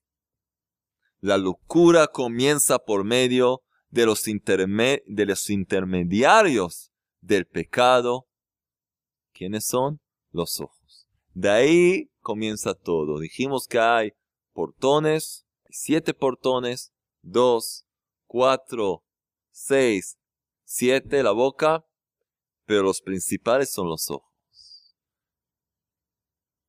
La 1.21 1.39
locura 1.39 2.07
comienza 2.07 2.79
por 2.79 3.05
medio 3.05 3.63
de 3.91 4.07
los, 4.07 4.25
de 4.25 5.27
los 5.27 5.51
intermediarios 5.51 6.93
del 7.21 7.47
pecado. 7.47 8.27
¿Quiénes 9.33 9.67
son? 9.67 10.01
los 10.31 10.61
ojos. 10.61 11.07
De 11.35 11.51
ahí 11.51 12.11
comienza 12.21 12.75
todo. 12.75 13.19
Dijimos 13.19 13.67
que 13.67 13.79
hay 13.79 14.13
portones, 14.53 15.47
siete 15.69 16.15
portones, 16.15 16.93
dos, 17.23 17.85
cuatro, 18.27 19.05
seis, 19.51 20.19
siete, 20.65 21.23
la 21.23 21.33
boca, 21.33 21.85
pero 22.65 22.83
los 22.83 23.01
principales 23.01 23.71
son 23.71 23.89
los 23.89 24.11
ojos. 24.11 24.29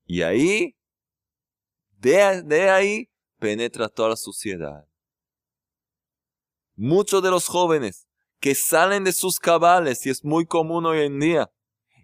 Y 0.05 0.21
ahí, 0.23 0.75
de, 1.97 2.41
de 2.43 2.69
ahí, 2.69 3.09
penetra 3.39 3.89
toda 3.89 4.09
la 4.09 4.15
suciedad. 4.15 4.85
Muchos 6.75 7.23
de 7.23 7.31
los 7.31 7.47
jóvenes 7.47 8.07
que 8.39 8.55
salen 8.55 9.03
de 9.03 9.11
sus 9.11 9.39
cabales, 9.39 10.05
y 10.05 10.09
es 10.09 10.23
muy 10.23 10.45
común 10.45 10.85
hoy 10.85 11.01
en 11.01 11.19
día, 11.19 11.51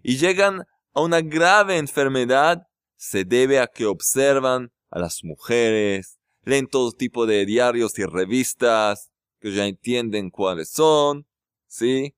y 0.02 0.18
llegan 0.18 0.66
a 0.92 1.00
una 1.00 1.20
grave 1.20 1.78
enfermedad 1.78 2.66
se 2.96 3.24
debe 3.24 3.60
a 3.60 3.66
que 3.66 3.86
observan 3.86 4.72
a 4.90 4.98
las 4.98 5.20
mujeres, 5.22 6.18
leen 6.42 6.66
todo 6.66 6.92
tipo 6.92 7.26
de 7.26 7.44
diarios 7.44 7.98
y 7.98 8.04
revistas, 8.04 9.10
que 9.40 9.52
ya 9.52 9.66
entienden 9.66 10.30
cuáles 10.30 10.70
son, 10.70 11.26
¿sí? 11.66 12.16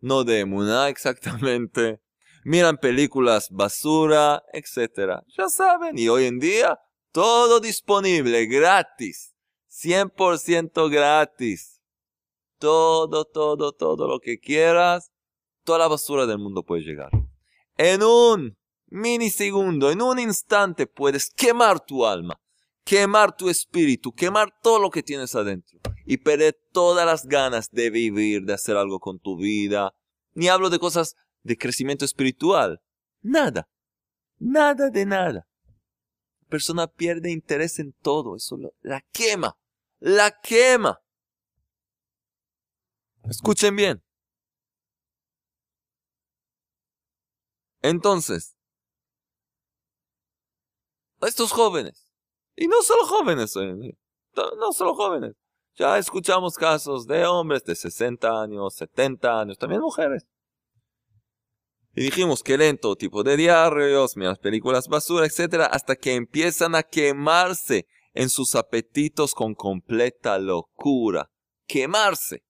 No 0.00 0.24
de 0.24 0.44
Muna 0.44 0.88
exactamente. 0.90 2.00
Miran 2.44 2.76
películas 2.76 3.48
basura, 3.50 4.42
etc. 4.52 5.22
Ya 5.36 5.48
saben, 5.48 5.98
y 5.98 6.08
hoy 6.08 6.26
en 6.26 6.38
día 6.38 6.78
todo 7.14 7.60
disponible, 7.60 8.44
gratis. 8.46 9.36
100% 9.70 10.90
gratis. 10.90 11.80
Todo, 12.58 13.24
todo, 13.24 13.70
todo 13.72 14.08
lo 14.08 14.18
que 14.18 14.40
quieras, 14.40 15.12
toda 15.62 15.78
la 15.78 15.88
basura 15.88 16.26
del 16.26 16.38
mundo 16.38 16.64
puede 16.64 16.82
llegar. 16.82 17.10
En 17.76 18.02
un 18.02 18.56
minisegundo, 18.86 19.92
en 19.92 20.02
un 20.02 20.18
instante 20.18 20.88
puedes 20.88 21.30
quemar 21.30 21.78
tu 21.78 22.04
alma, 22.04 22.40
quemar 22.82 23.36
tu 23.36 23.48
espíritu, 23.48 24.12
quemar 24.12 24.52
todo 24.60 24.80
lo 24.80 24.90
que 24.90 25.04
tienes 25.04 25.36
adentro 25.36 25.78
y 26.04 26.16
perder 26.16 26.58
todas 26.72 27.06
las 27.06 27.26
ganas 27.26 27.70
de 27.70 27.90
vivir, 27.90 28.42
de 28.42 28.54
hacer 28.54 28.76
algo 28.76 28.98
con 28.98 29.20
tu 29.20 29.36
vida. 29.36 29.94
Ni 30.32 30.48
hablo 30.48 30.68
de 30.68 30.80
cosas 30.80 31.14
de 31.44 31.56
crecimiento 31.56 32.04
espiritual. 32.04 32.80
Nada. 33.22 33.68
Nada 34.40 34.90
de 34.90 35.06
nada. 35.06 35.46
Persona 36.48 36.86
pierde 36.86 37.30
interés 37.30 37.78
en 37.78 37.92
todo. 37.92 38.36
Eso 38.36 38.58
la 38.82 39.00
quema. 39.12 39.56
La 40.00 40.30
quema. 40.40 41.00
Escuchen 43.28 43.74
bien. 43.76 44.02
Entonces, 47.82 48.56
estos 51.20 51.52
jóvenes, 51.52 52.06
y 52.56 52.66
no 52.66 52.82
solo 52.82 53.06
jóvenes, 53.06 53.54
eh, 53.56 53.96
no 54.34 54.72
solo 54.72 54.94
jóvenes, 54.94 55.34
ya 55.74 55.98
escuchamos 55.98 56.54
casos 56.54 57.06
de 57.06 57.26
hombres 57.26 57.64
de 57.64 57.74
60 57.74 58.42
años, 58.42 58.74
70 58.74 59.40
años, 59.40 59.58
también 59.58 59.80
mujeres. 59.80 60.26
Y 61.94 62.02
dijimos 62.02 62.42
que 62.42 62.58
lento 62.58 62.96
tipo 62.96 63.22
de 63.22 63.36
diarios, 63.36 64.16
miras 64.16 64.38
películas 64.38 64.88
basura, 64.88 65.26
etc., 65.26 65.68
hasta 65.70 65.94
que 65.94 66.14
empiezan 66.14 66.74
a 66.74 66.82
quemarse 66.82 67.86
en 68.14 68.30
sus 68.30 68.54
apetitos 68.54 69.34
con 69.34 69.54
completa 69.54 70.38
locura. 70.38 71.30
Quemarse. 71.66 72.44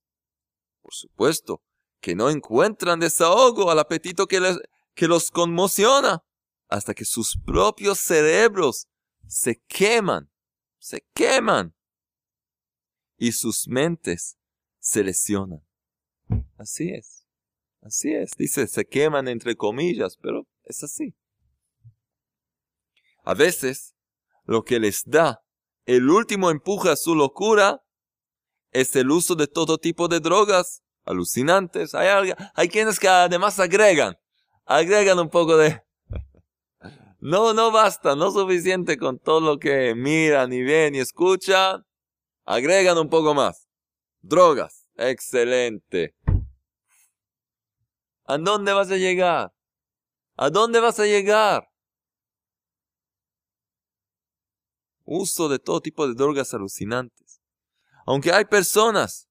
Por 0.81 0.95
supuesto, 0.95 1.63
que 2.01 2.15
no 2.15 2.31
encuentran 2.31 3.01
desahogo 3.01 3.71
al 3.71 3.79
apetito 3.79 4.27
que 4.27 4.41
les, 4.41 4.59
que 4.95 5.09
los 5.09 5.31
conmociona 5.31 6.23
hasta 6.69 6.95
que 6.95 7.05
sus 7.05 7.39
propios 7.45 7.99
cerebros 7.99 8.89
se 9.27 9.63
queman, 9.67 10.31
se 10.79 11.07
queman 11.15 11.75
y 13.17 13.33
sus 13.33 13.69
mentes 13.69 14.37
se 14.79 15.03
lesionan. 15.03 15.65
Así 16.59 16.91
es, 16.91 17.24
así 17.85 18.13
es. 18.13 18.33
Dice, 18.37 18.67
se 18.67 18.85
queman 18.85 19.29
entre 19.29 19.57
comillas, 19.57 20.17
pero 20.21 20.47
es 20.65 20.83
así. 20.83 21.15
A 23.25 23.35
veces, 23.35 23.95
lo 24.45 24.65
que 24.65 24.81
les 24.81 25.05
da 25.05 25.43
el 25.87 26.11
último 26.11 26.51
empuje 26.51 26.91
a 26.91 26.97
su 26.97 27.15
locura 27.15 27.83
es 28.73 28.97
el 28.97 29.11
uso 29.11 29.35
de 29.35 29.47
todo 29.47 29.79
tipo 29.79 30.09
de 30.09 30.21
drogas 30.21 30.83
alucinantes. 31.05 31.95
Hay, 31.95 32.33
hay 32.55 32.69
quienes 32.69 32.99
que 32.99 33.09
además 33.09 33.61
agregan 33.61 34.17
agregan 34.67 35.19
un 35.19 35.29
poco 35.29 35.57
de... 35.57 35.83
No, 37.21 37.55
no 37.55 37.71
basta, 37.71 38.15
no 38.15 38.31
suficiente 38.31 38.99
con 38.99 39.19
todo 39.19 39.41
lo 39.41 39.59
que 39.59 39.95
miran 39.95 40.53
y 40.53 40.63
ven 40.63 40.95
y 40.95 40.99
escuchan. 40.99 41.83
Agregan 42.45 42.99
un 42.99 43.09
poco 43.09 43.33
más. 43.33 43.67
Drogas. 44.21 44.87
Excelente. 44.97 46.15
¿A 48.25 48.39
dónde 48.39 48.73
vas 48.73 48.91
a 48.91 48.97
llegar? 48.97 49.53
¿A 50.37 50.51
dónde 50.51 50.81
vas 50.81 50.99
a 50.99 51.05
llegar? 51.05 51.69
Uso 55.05 55.49
de 55.49 55.59
todo 55.59 55.81
tipo 55.81 56.09
de 56.09 56.15
drogas 56.15 56.55
alucinantes. 56.55 57.41
Aunque 58.07 58.33
hay 58.33 58.47
personas 58.47 59.29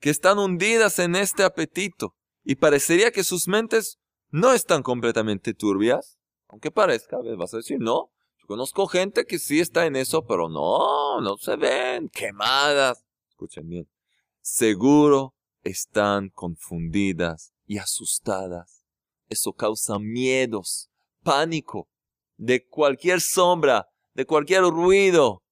que 0.00 0.10
están 0.10 0.38
hundidas 0.38 0.98
en 1.00 1.16
este 1.16 1.42
apetito 1.42 2.14
y 2.44 2.54
parecería 2.54 3.10
que 3.10 3.24
sus 3.24 3.48
mentes 3.48 3.98
no 4.30 4.52
están 4.52 4.82
completamente 4.82 5.54
turbias, 5.54 6.18
aunque 6.46 6.70
parezca, 6.70 7.18
vas 7.36 7.54
a 7.54 7.58
decir, 7.58 7.78
no, 7.80 8.12
yo 8.38 8.46
Conozco 8.46 8.86
gente 8.86 9.26
que 9.26 9.38
sí 9.38 9.60
está 9.60 9.84
en 9.86 9.96
eso, 9.96 10.24
pero 10.24 10.48
no, 10.48 11.20
no 11.20 11.36
se 11.36 11.56
ven 11.56 12.08
quemadas. 12.08 13.04
Escuchen 13.28 13.68
bien. 13.68 13.88
Seguro 14.40 15.34
están 15.62 16.30
confundidas 16.30 17.52
y 17.68 17.78
asustadas. 17.78 18.82
Eso 19.28 19.52
causa 19.52 19.98
miedos, 20.00 20.90
pánico, 21.22 21.88
de 22.36 22.66
cualquier 22.66 23.20
sombra, 23.20 23.86
de 24.14 24.26
cualquier 24.26 24.62
ruido. 24.62 25.44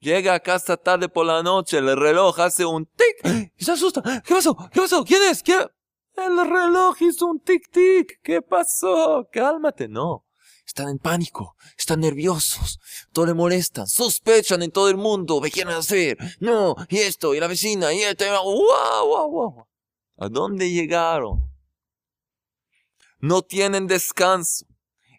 Llega 0.00 0.34
a 0.34 0.40
casa 0.40 0.78
tarde 0.78 1.08
por 1.08 1.26
la 1.26 1.42
noche, 1.42 1.78
el 1.78 1.94
reloj 1.96 2.40
hace 2.40 2.64
un 2.64 2.86
tic 2.86 3.52
y 3.56 3.64
se 3.64 3.72
asusta. 3.72 4.02
¿Qué 4.24 4.34
pasó? 4.34 4.56
¿Qué 4.72 4.80
pasó? 4.80 5.04
¿Quién 5.04 5.22
es? 5.24 5.42
¿Quién? 5.42 5.68
El 6.16 6.36
reloj 6.48 6.96
hizo 7.00 7.26
un 7.26 7.40
tic-tic. 7.40 8.20
¿Qué 8.22 8.42
pasó? 8.42 9.28
Cálmate. 9.30 9.88
No. 9.88 10.26
Están 10.66 10.88
en 10.88 10.98
pánico, 10.98 11.56
están 11.76 11.98
nerviosos, 11.98 12.78
todo 13.12 13.26
le 13.26 13.34
molestan, 13.34 13.88
sospechan 13.88 14.62
en 14.62 14.70
todo 14.70 14.88
el 14.88 14.96
mundo, 14.96 15.40
¿qué 15.40 15.50
quieren 15.50 15.74
hacer? 15.74 16.16
No, 16.38 16.76
y 16.88 16.98
esto, 16.98 17.34
y 17.34 17.40
la 17.40 17.48
vecina, 17.48 17.92
y 17.92 18.02
esto, 18.02 18.24
wow, 18.44 19.08
wow, 19.08 19.30
wow. 19.30 19.66
¿A 20.18 20.28
dónde 20.28 20.70
llegaron? 20.70 21.49
No 23.20 23.42
tienen 23.42 23.86
descanso, 23.86 24.66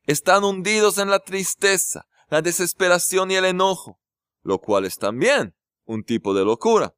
están 0.05 0.43
hundidos 0.43 0.97
en 0.97 1.09
la 1.09 1.19
tristeza, 1.19 2.07
la 2.29 2.41
desesperación 2.41 3.31
y 3.31 3.35
el 3.35 3.45
enojo, 3.45 3.99
lo 4.43 4.59
cual 4.59 4.85
es 4.85 4.97
también 4.97 5.55
un 5.85 6.03
tipo 6.03 6.33
de 6.33 6.43
locura, 6.45 6.95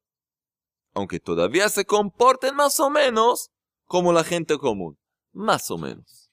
aunque 0.94 1.20
todavía 1.20 1.70
se 1.70 1.86
comporten 1.86 2.56
más 2.56 2.80
o 2.80 2.90
menos 2.90 3.52
como 3.86 4.14
la 4.14 4.24
gente 4.24 4.58
común, 4.58 4.98
más 5.32 5.70
o 5.72 5.78
menos 5.78 6.24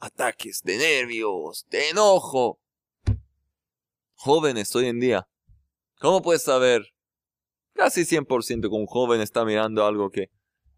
ataques 0.00 0.62
de 0.64 0.78
nervios, 0.78 1.66
de 1.70 1.90
enojo. 1.90 2.58
Jóvenes 4.14 4.74
hoy 4.74 4.86
en 4.86 5.00
día, 5.00 5.28
¿cómo 6.00 6.20
puedes 6.22 6.42
saber? 6.42 6.94
Casi 7.74 8.02
100% 8.02 8.62
que 8.62 8.68
un 8.68 8.86
joven 8.86 9.20
está 9.20 9.44
mirando 9.44 9.86
algo 9.86 10.10
que 10.10 10.30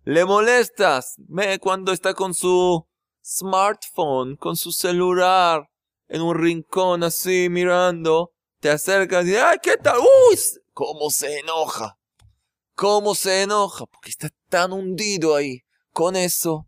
le 0.04 0.24
molestas 0.24 1.16
cuando 1.60 1.92
está 1.92 2.14
con 2.14 2.34
su 2.34 2.86
smartphone, 3.24 4.36
con 4.36 4.56
su 4.56 4.72
celular, 4.72 5.68
en 6.08 6.22
un 6.22 6.34
rincón 6.36 7.02
así 7.04 7.48
mirando, 7.48 8.32
te 8.60 8.70
acercas 8.70 9.26
y 9.26 9.36
¡ay, 9.36 9.58
qué 9.62 9.76
tal! 9.76 9.98
¡Uy! 9.98 10.38
¿Cómo 10.72 11.10
se 11.10 11.38
enoja? 11.38 11.98
¿Cómo 12.74 13.14
se 13.14 13.42
enoja? 13.42 13.86
Porque 13.86 14.10
está 14.10 14.30
tan 14.48 14.72
hundido 14.72 15.34
ahí 15.34 15.62
con 15.92 16.16
eso. 16.16 16.66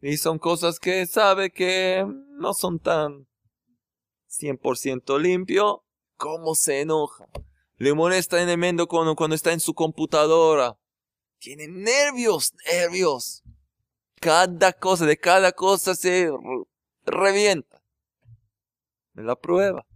Y 0.00 0.16
son 0.16 0.38
cosas 0.38 0.78
que 0.78 1.06
sabe 1.06 1.50
que 1.50 2.06
no 2.38 2.54
son 2.54 2.78
tan 2.78 3.28
100% 4.30 5.20
limpio. 5.20 5.84
¿Cómo 6.16 6.54
se 6.54 6.80
enoja? 6.80 7.26
Le 7.76 7.94
molesta 7.94 8.42
en 8.42 8.48
el 8.48 8.58
mendo 8.58 8.86
cuando, 8.88 9.14
cuando 9.14 9.36
está 9.36 9.52
en 9.52 9.60
su 9.60 9.74
computadora. 9.74 10.78
Tiene 11.38 11.68
nervios, 11.68 12.52
nervios. 12.70 13.42
Cada 14.20 14.72
cosa, 14.74 15.06
de 15.06 15.16
cada 15.18 15.52
cosa 15.52 15.94
se 15.94 16.30
revienta. 17.04 17.82
Me 19.14 19.22
la 19.22 19.34
prueba. 19.34 19.86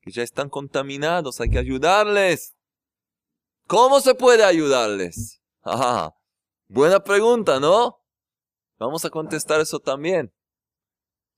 Que 0.00 0.10
ya 0.10 0.22
están 0.22 0.48
contaminados, 0.48 1.40
hay 1.40 1.50
que 1.50 1.58
ayudarles. 1.58 2.56
¿Cómo 3.66 4.00
se 4.00 4.14
puede 4.14 4.42
ayudarles? 4.44 5.42
Buena 6.68 7.00
pregunta, 7.04 7.60
¿no? 7.60 8.02
Vamos 8.78 9.04
a 9.04 9.10
contestar 9.10 9.60
eso 9.60 9.78
también. 9.80 10.32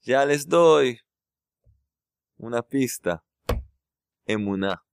Ya 0.02 0.24
les 0.24 0.48
doy 0.48 1.00
una 2.36 2.62
pista. 2.62 3.24
Emuná 4.26 4.84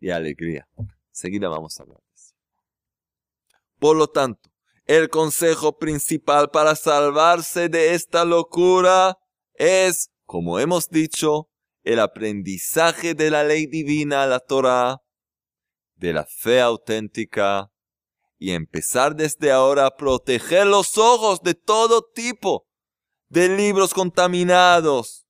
y 0.00 0.08
alegría. 0.08 0.66
Seguida 1.10 1.48
vamos 1.48 1.78
a 1.78 1.82
hablar 1.82 1.98
de 1.98 2.14
eso. 2.14 2.34
Por 3.78 3.96
lo 3.96 4.06
tanto, 4.06 4.48
el 4.88 5.10
consejo 5.10 5.76
principal 5.76 6.50
para 6.50 6.74
salvarse 6.74 7.68
de 7.68 7.94
esta 7.94 8.24
locura 8.24 9.18
es, 9.54 10.10
como 10.24 10.58
hemos 10.58 10.88
dicho, 10.88 11.50
el 11.84 12.00
aprendizaje 12.00 13.14
de 13.14 13.30
la 13.30 13.44
ley 13.44 13.66
divina, 13.66 14.26
la 14.26 14.40
Torah, 14.40 14.96
de 15.94 16.14
la 16.14 16.24
fe 16.24 16.62
auténtica 16.62 17.70
y 18.38 18.52
empezar 18.52 19.14
desde 19.14 19.52
ahora 19.52 19.86
a 19.86 19.96
proteger 19.96 20.66
los 20.66 20.96
ojos 20.96 21.42
de 21.42 21.54
todo 21.54 22.02
tipo 22.02 22.66
de 23.28 23.50
libros 23.50 23.92
contaminados, 23.92 25.26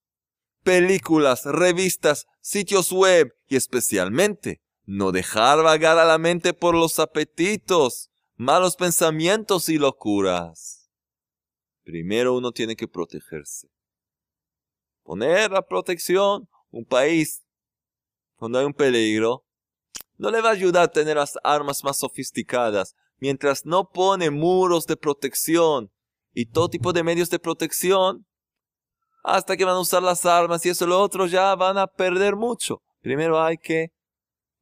películas, 0.62 1.44
revistas, 1.44 2.26
sitios 2.40 2.92
web 2.92 3.34
y 3.48 3.56
especialmente 3.56 4.62
no 4.84 5.10
dejar 5.10 5.64
vagar 5.64 5.98
a 5.98 6.04
la 6.04 6.18
mente 6.18 6.54
por 6.54 6.76
los 6.76 7.00
apetitos, 7.00 8.10
malos 8.38 8.76
pensamientos 8.76 9.68
y 9.68 9.78
locuras. 9.78 10.88
Primero 11.82 12.36
uno 12.36 12.52
tiene 12.52 12.76
que 12.76 12.86
protegerse. 12.86 13.68
Poner 15.02 15.50
la 15.50 15.62
protección, 15.62 16.48
un 16.70 16.84
país, 16.84 17.44
cuando 18.36 18.60
hay 18.60 18.64
un 18.64 18.74
peligro, 18.74 19.44
no 20.16 20.30
le 20.30 20.40
va 20.40 20.50
a 20.50 20.52
ayudar 20.52 20.84
a 20.84 20.92
tener 20.92 21.16
las 21.16 21.36
armas 21.42 21.82
más 21.82 21.98
sofisticadas 21.98 22.94
mientras 23.18 23.66
no 23.66 23.90
pone 23.90 24.30
muros 24.30 24.86
de 24.86 24.96
protección 24.96 25.90
y 26.32 26.46
todo 26.46 26.70
tipo 26.70 26.92
de 26.92 27.02
medios 27.02 27.30
de 27.30 27.40
protección. 27.40 28.24
Hasta 29.24 29.56
que 29.56 29.64
van 29.64 29.74
a 29.74 29.80
usar 29.80 30.02
las 30.02 30.24
armas 30.24 30.64
y 30.64 30.68
eso 30.68 30.86
lo 30.86 31.00
otro 31.00 31.26
ya 31.26 31.56
van 31.56 31.76
a 31.76 31.88
perder 31.88 32.36
mucho. 32.36 32.82
Primero 33.00 33.42
hay 33.42 33.58
que 33.58 33.88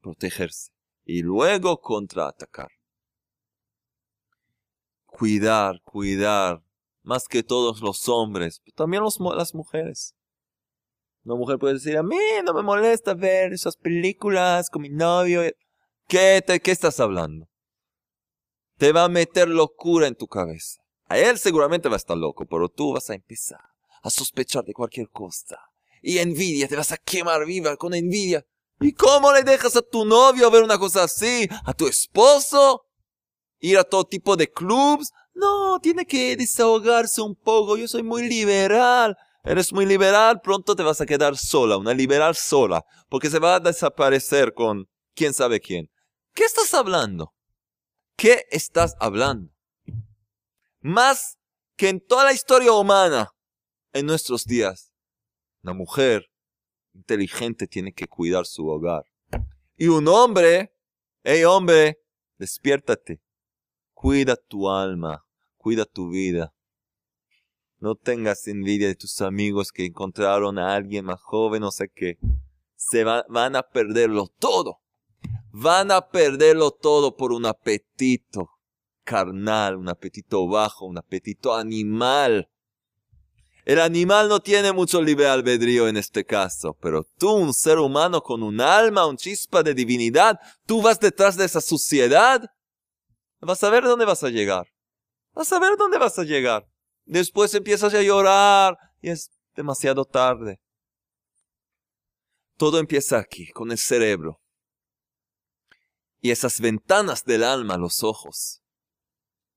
protegerse 0.00 0.70
y 1.04 1.20
luego 1.20 1.78
contraatacar. 1.82 2.75
Cuidar, 5.18 5.80
cuidar, 5.82 6.62
más 7.02 7.26
que 7.26 7.42
todos 7.42 7.80
los 7.80 8.06
hombres, 8.06 8.60
también 8.74 9.02
las 9.02 9.54
mujeres. 9.54 10.14
Una 11.24 11.36
mujer 11.36 11.58
puede 11.58 11.72
decir, 11.72 11.96
a 11.96 12.02
mí 12.02 12.18
no 12.44 12.52
me 12.52 12.60
molesta 12.60 13.14
ver 13.14 13.54
esas 13.54 13.78
películas 13.78 14.68
con 14.68 14.82
mi 14.82 14.90
novio. 14.90 15.40
¿Qué, 16.06 16.44
te, 16.46 16.60
qué 16.60 16.70
estás 16.70 17.00
hablando? 17.00 17.48
Te 18.76 18.92
va 18.92 19.04
a 19.04 19.08
meter 19.08 19.48
locura 19.48 20.06
en 20.06 20.16
tu 20.16 20.26
cabeza. 20.26 20.82
A 21.06 21.16
él 21.16 21.38
seguramente 21.38 21.88
va 21.88 21.94
a 21.94 21.96
estar 21.96 22.18
loco, 22.18 22.44
pero 22.44 22.68
tú 22.68 22.92
vas 22.92 23.08
a 23.08 23.14
empezar 23.14 23.70
a 24.02 24.10
sospechar 24.10 24.64
de 24.64 24.74
cualquier 24.74 25.08
cosa. 25.08 25.58
Y 26.02 26.18
envidia, 26.18 26.68
te 26.68 26.76
vas 26.76 26.92
a 26.92 26.98
quemar 26.98 27.46
viva 27.46 27.74
con 27.78 27.94
envidia. 27.94 28.44
¿Y 28.80 28.92
cómo 28.92 29.32
le 29.32 29.44
dejas 29.44 29.76
a 29.76 29.82
tu 29.82 30.04
novio 30.04 30.50
ver 30.50 30.62
una 30.62 30.78
cosa 30.78 31.04
así? 31.04 31.48
¿A 31.64 31.72
tu 31.72 31.86
esposo? 31.86 32.85
¿Ir 33.58 33.78
a 33.78 33.84
todo 33.84 34.04
tipo 34.04 34.36
de 34.36 34.50
clubs? 34.50 35.12
No, 35.34 35.78
tiene 35.80 36.06
que 36.06 36.36
desahogarse 36.36 37.20
un 37.20 37.34
poco. 37.34 37.76
Yo 37.76 37.88
soy 37.88 38.02
muy 38.02 38.28
liberal. 38.28 39.16
Eres 39.46 39.72
muy 39.72 39.86
liberal, 39.86 40.40
pronto 40.40 40.74
te 40.74 40.82
vas 40.82 41.00
a 41.00 41.06
quedar 41.06 41.36
sola, 41.36 41.76
una 41.76 41.94
liberal 41.94 42.34
sola, 42.34 42.84
porque 43.08 43.30
se 43.30 43.38
va 43.38 43.54
a 43.54 43.60
desaparecer 43.60 44.52
con 44.52 44.88
quién 45.14 45.32
sabe 45.32 45.60
quién. 45.60 45.88
¿Qué 46.34 46.42
estás 46.42 46.74
hablando? 46.74 47.32
¿Qué 48.16 48.44
estás 48.50 48.96
hablando? 48.98 49.52
Más 50.80 51.38
que 51.76 51.90
en 51.90 52.00
toda 52.00 52.24
la 52.24 52.32
historia 52.32 52.72
humana, 52.72 53.30
en 53.92 54.06
nuestros 54.06 54.46
días, 54.46 54.92
una 55.62 55.74
mujer 55.74 56.26
inteligente 56.92 57.68
tiene 57.68 57.92
que 57.92 58.08
cuidar 58.08 58.46
su 58.46 58.66
hogar. 58.66 59.04
Y 59.76 59.86
un 59.86 60.08
hombre, 60.08 60.72
hey 61.22 61.44
hombre, 61.44 61.98
despiértate, 62.36 63.20
cuida 63.96 64.36
tu 64.36 64.68
alma, 64.68 65.24
cuida 65.56 65.86
tu 65.86 66.10
vida. 66.10 66.52
No 67.78 67.94
tengas 67.94 68.46
envidia 68.46 68.88
de 68.88 68.94
tus 68.94 69.22
amigos 69.22 69.72
que 69.72 69.86
encontraron 69.86 70.58
a 70.58 70.74
alguien 70.74 71.06
más 71.06 71.20
joven, 71.22 71.62
o 71.62 71.70
sea 71.70 71.88
que 71.88 72.18
se 72.76 73.04
van 73.04 73.56
a 73.56 73.62
perderlo 73.62 74.28
todo. 74.38 74.80
Van 75.50 75.90
a 75.90 76.08
perderlo 76.08 76.72
todo 76.72 77.16
por 77.16 77.32
un 77.32 77.46
apetito 77.46 78.50
carnal, 79.02 79.76
un 79.76 79.88
apetito 79.88 80.46
bajo, 80.46 80.84
un 80.84 80.98
apetito 80.98 81.54
animal. 81.54 82.50
El 83.64 83.80
animal 83.80 84.28
no 84.28 84.40
tiene 84.40 84.72
mucho 84.72 85.00
libre 85.00 85.26
albedrío 85.26 85.88
en 85.88 85.96
este 85.96 86.26
caso, 86.26 86.76
pero 86.82 87.02
tú, 87.18 87.32
un 87.32 87.54
ser 87.54 87.78
humano 87.78 88.22
con 88.22 88.42
un 88.42 88.60
alma, 88.60 89.06
un 89.06 89.16
chispa 89.16 89.62
de 89.62 89.72
divinidad, 89.72 90.38
tú 90.66 90.82
vas 90.82 91.00
detrás 91.00 91.36
de 91.36 91.46
esa 91.46 91.62
suciedad. 91.62 92.42
Vas 93.46 93.62
a 93.62 93.70
ver 93.70 93.84
dónde 93.84 94.04
vas 94.04 94.24
a 94.24 94.28
llegar. 94.28 94.66
Vas 95.32 95.52
a 95.52 95.60
ver 95.60 95.76
dónde 95.76 95.98
vas 95.98 96.18
a 96.18 96.24
llegar. 96.24 96.68
Después 97.04 97.54
empiezas 97.54 97.94
a 97.94 98.02
llorar 98.02 98.76
y 99.00 99.10
es 99.10 99.30
demasiado 99.54 100.04
tarde. 100.04 100.60
Todo 102.56 102.80
empieza 102.80 103.18
aquí, 103.18 103.52
con 103.52 103.70
el 103.70 103.78
cerebro. 103.78 104.40
Y 106.20 106.32
esas 106.32 106.60
ventanas 106.60 107.24
del 107.24 107.44
alma, 107.44 107.76
los 107.76 108.02
ojos. 108.02 108.62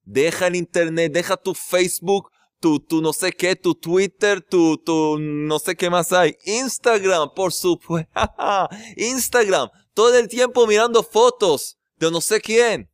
Deja 0.04 0.46
el 0.46 0.56
internet, 0.56 1.12
deja 1.12 1.36
tu 1.36 1.56
Facebook, 1.56 2.30
tu, 2.60 2.80
tu 2.80 3.02
no 3.02 3.12
sé 3.12 3.32
qué, 3.32 3.56
tu 3.56 3.74
Twitter, 3.74 4.46
tu, 4.48 4.78
tu 4.78 5.18
no 5.18 5.58
sé 5.58 5.76
qué 5.76 5.90
más 5.90 6.14
hay. 6.14 6.38
Instagram, 6.46 7.34
por 7.34 7.54
supuesto. 7.54 8.12
Instagram, 8.98 9.70
todo 9.96 10.16
el 10.16 10.28
tiempo 10.28 10.68
mirando 10.68 11.02
fotos 11.02 11.80
de 11.96 12.12
no 12.12 12.22
sé 12.22 12.40
quién. 12.40 12.89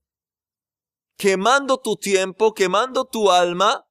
Quemando 1.18 1.78
tu 1.78 1.96
tiempo, 1.96 2.54
quemando 2.54 3.06
tu 3.06 3.32
alma 3.32 3.88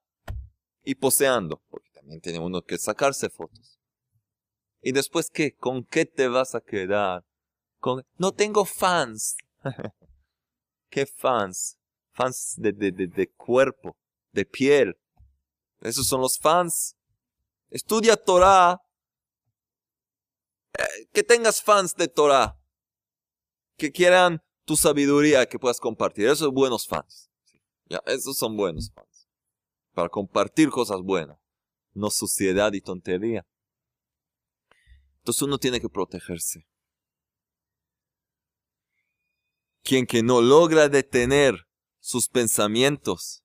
y 0.83 0.95
poseando. 0.95 1.61
Porque 1.69 1.89
también 1.91 2.21
tiene 2.21 2.39
uno 2.39 2.61
que 2.61 2.77
sacarse 2.77 3.29
fotos. 3.29 3.79
¿Y 4.81 4.91
después 4.91 5.29
qué? 5.29 5.55
¿Con 5.55 5.83
qué 5.83 6.05
te 6.05 6.27
vas 6.27 6.53
a 6.55 6.61
quedar? 6.61 7.25
Con... 7.79 8.05
No 8.17 8.31
tengo 8.31 8.65
fans. 8.65 9.35
¿Qué 10.89 11.05
fans? 11.05 11.77
Fans 12.11 12.55
de, 12.57 12.71
de, 12.71 12.91
de, 12.91 13.07
de 13.07 13.31
cuerpo, 13.31 13.97
de 14.31 14.45
piel 14.45 14.97
esos 15.85 16.07
son 16.07 16.21
los 16.21 16.37
fans. 16.37 16.95
Estudia 17.69 18.15
Torah. 18.15 18.81
Eh, 20.73 21.07
que 21.13 21.23
tengas 21.23 21.61
fans 21.61 21.95
de 21.95 22.07
Torah. 22.07 22.57
Que 23.77 23.91
quieran 23.91 24.41
tu 24.65 24.75
sabiduría 24.75 25.47
que 25.47 25.59
puedas 25.59 25.79
compartir. 25.79 26.25
Esos 26.25 26.39
son 26.39 26.53
buenos 26.53 26.87
fans. 26.87 27.29
Ya, 27.85 28.01
esos 28.07 28.37
son 28.37 28.57
buenos 28.57 28.91
fans. 28.91 29.27
Para 29.93 30.09
compartir 30.09 30.69
cosas 30.69 31.01
buenas. 31.01 31.39
No 31.93 32.09
suciedad 32.09 32.73
y 32.73 32.81
tontería. 32.81 33.47
Entonces 35.19 35.41
uno 35.43 35.57
tiene 35.57 35.79
que 35.79 35.89
protegerse. 35.89 36.67
Quien 39.83 40.05
que 40.05 40.23
no 40.23 40.41
logra 40.41 40.89
detener 40.89 41.67
sus 41.99 42.27
pensamientos, 42.27 43.43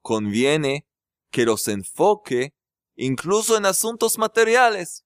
conviene 0.00 0.86
que 1.30 1.44
los 1.44 1.68
enfoque 1.68 2.54
incluso 2.96 3.56
en 3.56 3.66
asuntos 3.66 4.18
materiales, 4.18 5.04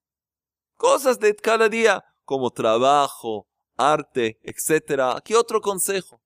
cosas 0.74 1.20
de 1.20 1.34
cada 1.34 1.68
día 1.68 2.04
como 2.24 2.50
trabajo, 2.50 3.48
arte, 3.76 4.38
etc. 4.42 5.16
Aquí 5.16 5.34
otro 5.34 5.60
consejo. 5.60 6.20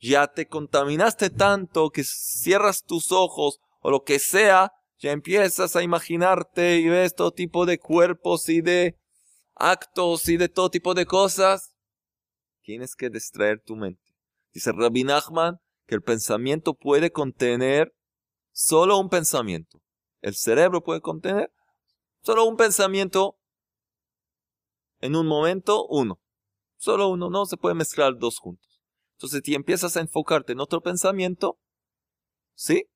Ya 0.00 0.26
te 0.26 0.48
contaminaste 0.48 1.30
tanto 1.30 1.90
que 1.90 2.02
cierras 2.04 2.84
tus 2.84 3.12
ojos 3.12 3.60
o 3.80 3.90
lo 3.90 4.02
que 4.02 4.18
sea, 4.18 4.72
ya 4.98 5.12
empiezas 5.12 5.76
a 5.76 5.82
imaginarte 5.82 6.78
y 6.78 6.88
ves 6.88 7.14
todo 7.14 7.32
tipo 7.32 7.66
de 7.66 7.78
cuerpos 7.78 8.48
y 8.48 8.60
de 8.60 8.96
actos 9.54 10.28
y 10.28 10.36
de 10.36 10.48
todo 10.48 10.70
tipo 10.70 10.94
de 10.94 11.06
cosas. 11.06 11.74
Tienes 12.62 12.94
que 12.94 13.10
distraer 13.10 13.60
tu 13.60 13.76
mente. 13.76 14.02
Dice 14.52 14.72
Rabbi 14.72 15.04
Nachman 15.04 15.60
que 15.86 15.96
el 15.96 16.02
pensamiento 16.02 16.74
puede 16.74 17.10
contener 17.10 17.94
solo 18.52 18.98
un 18.98 19.08
pensamiento. 19.08 19.80
El 20.20 20.34
cerebro 20.34 20.82
puede 20.82 21.00
contener 21.00 21.52
solo 22.22 22.44
un 22.44 22.56
pensamiento 22.56 23.36
en 25.00 25.16
un 25.16 25.26
momento, 25.26 25.86
uno. 25.88 26.21
Solo 26.82 27.10
uno, 27.10 27.30
no 27.30 27.46
se 27.46 27.56
puede 27.56 27.76
mezclar 27.76 28.18
dos 28.18 28.40
juntos. 28.40 28.82
Entonces, 29.12 29.42
si 29.44 29.54
empiezas 29.54 29.96
a 29.96 30.00
enfocarte 30.00 30.50
en 30.50 30.58
otro 30.58 30.80
pensamiento, 30.80 31.60
¿sí? 32.54 32.90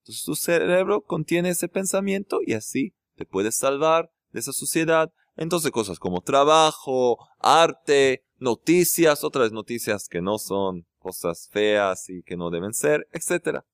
Entonces 0.00 0.24
tu 0.24 0.34
cerebro 0.34 1.02
contiene 1.02 1.50
ese 1.50 1.68
pensamiento 1.68 2.40
y 2.44 2.54
así 2.54 2.92
te 3.14 3.24
puedes 3.24 3.54
salvar 3.54 4.10
de 4.32 4.40
esa 4.40 4.52
suciedad. 4.52 5.12
Entonces 5.36 5.70
cosas 5.70 6.00
como 6.00 6.22
trabajo, 6.22 7.18
arte, 7.38 8.24
noticias, 8.38 9.22
otras 9.22 9.52
noticias 9.52 10.08
que 10.08 10.20
no 10.20 10.38
son 10.38 10.84
cosas 10.98 11.48
feas 11.52 12.10
y 12.10 12.24
que 12.24 12.36
no 12.36 12.50
deben 12.50 12.74
ser, 12.74 13.06
etcétera. 13.12 13.64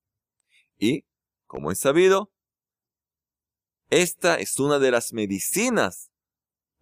Y, 0.77 1.07
como 1.47 1.71
es 1.71 1.79
sabido, 1.79 2.31
esta 3.89 4.35
es 4.35 4.61
una 4.61 4.79
de 4.79 4.91
las 4.91 5.15
medicinas 5.15 6.11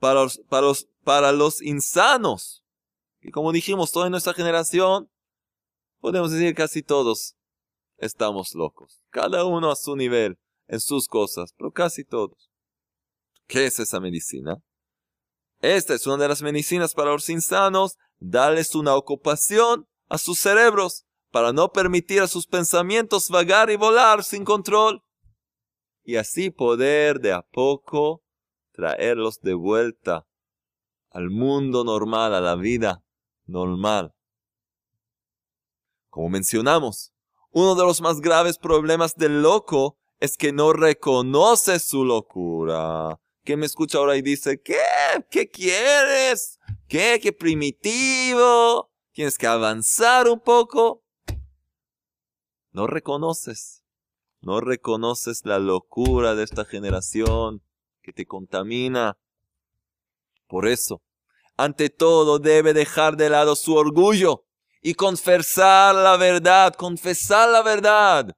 para 0.00 0.22
los, 0.22 0.88
para 1.08 1.32
los 1.32 1.62
insanos. 1.62 2.62
Y 3.22 3.30
como 3.30 3.50
dijimos, 3.50 3.92
toda 3.92 4.10
nuestra 4.10 4.34
generación, 4.34 5.10
podemos 6.00 6.30
decir 6.30 6.54
casi 6.54 6.82
todos, 6.82 7.34
estamos 7.96 8.54
locos. 8.54 9.00
Cada 9.08 9.46
uno 9.46 9.70
a 9.70 9.76
su 9.76 9.96
nivel, 9.96 10.38
en 10.66 10.80
sus 10.80 11.08
cosas, 11.08 11.54
pero 11.56 11.72
casi 11.72 12.04
todos. 12.04 12.50
¿Qué 13.46 13.64
es 13.64 13.80
esa 13.80 14.00
medicina? 14.00 14.58
Esta 15.62 15.94
es 15.94 16.06
una 16.06 16.18
de 16.18 16.28
las 16.28 16.42
medicinas 16.42 16.92
para 16.92 17.12
los 17.12 17.30
insanos, 17.30 17.96
darles 18.18 18.74
una 18.74 18.94
ocupación 18.94 19.88
a 20.10 20.18
sus 20.18 20.38
cerebros 20.38 21.06
para 21.30 21.54
no 21.54 21.72
permitir 21.72 22.20
a 22.20 22.28
sus 22.28 22.46
pensamientos 22.46 23.30
vagar 23.30 23.70
y 23.70 23.76
volar 23.76 24.22
sin 24.24 24.44
control, 24.44 25.02
y 26.04 26.16
así 26.16 26.50
poder 26.50 27.18
de 27.20 27.32
a 27.32 27.40
poco 27.40 28.22
traerlos 28.74 29.40
de 29.40 29.54
vuelta 29.54 30.27
al 31.10 31.30
mundo 31.30 31.84
normal, 31.84 32.34
a 32.34 32.40
la 32.40 32.56
vida 32.56 33.02
normal. 33.46 34.14
Como 36.10 36.28
mencionamos, 36.28 37.12
uno 37.50 37.74
de 37.74 37.84
los 37.84 38.00
más 38.00 38.20
graves 38.20 38.58
problemas 38.58 39.14
del 39.16 39.42
loco 39.42 39.98
es 40.20 40.36
que 40.36 40.52
no 40.52 40.72
reconoce 40.72 41.78
su 41.78 42.04
locura. 42.04 43.20
Que 43.44 43.56
me 43.56 43.66
escucha 43.66 43.98
ahora 43.98 44.16
y 44.16 44.22
dice, 44.22 44.60
¿qué? 44.60 44.76
¿Qué 45.30 45.48
quieres? 45.48 46.58
¿Qué? 46.88 47.18
¿Qué 47.22 47.32
primitivo? 47.32 48.90
¿Tienes 49.12 49.38
que 49.38 49.46
avanzar 49.46 50.28
un 50.28 50.40
poco? 50.40 51.02
No 52.72 52.86
reconoces, 52.86 53.82
no 54.40 54.60
reconoces 54.60 55.44
la 55.44 55.58
locura 55.58 56.34
de 56.34 56.44
esta 56.44 56.64
generación 56.64 57.62
que 58.02 58.12
te 58.12 58.26
contamina. 58.26 59.16
Por 60.48 60.66
eso, 60.66 61.02
ante 61.56 61.90
todo 61.90 62.38
debe 62.38 62.72
dejar 62.72 63.16
de 63.16 63.28
lado 63.28 63.54
su 63.54 63.74
orgullo 63.74 64.44
y 64.80 64.94
confesar 64.94 65.94
la 65.94 66.16
verdad, 66.16 66.74
confesar 66.74 67.50
la 67.50 67.62
verdad, 67.62 68.34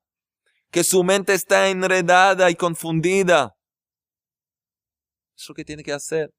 que 0.70 0.84
su 0.84 1.04
mente 1.04 1.34
está 1.34 1.68
enredada 1.68 2.50
y 2.50 2.56
confundida. 2.56 3.54
Es 5.36 5.48
lo 5.48 5.54
que 5.54 5.64
tiene 5.64 5.82
que 5.82 5.92
hacer. 5.92 6.32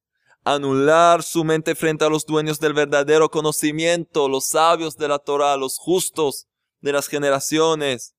Anular 0.44 1.24
su 1.24 1.44
mente 1.44 1.76
frente 1.76 2.04
a 2.04 2.10
los 2.10 2.26
dueños 2.26 2.60
del 2.60 2.74
verdadero 2.74 3.30
conocimiento, 3.30 4.28
los 4.28 4.48
sabios 4.48 4.98
de 4.98 5.08
la 5.08 5.20
Torah, 5.20 5.56
los 5.56 5.78
justos, 5.78 6.48
de 6.82 6.92
las 6.92 7.08
generaciones. 7.08 8.16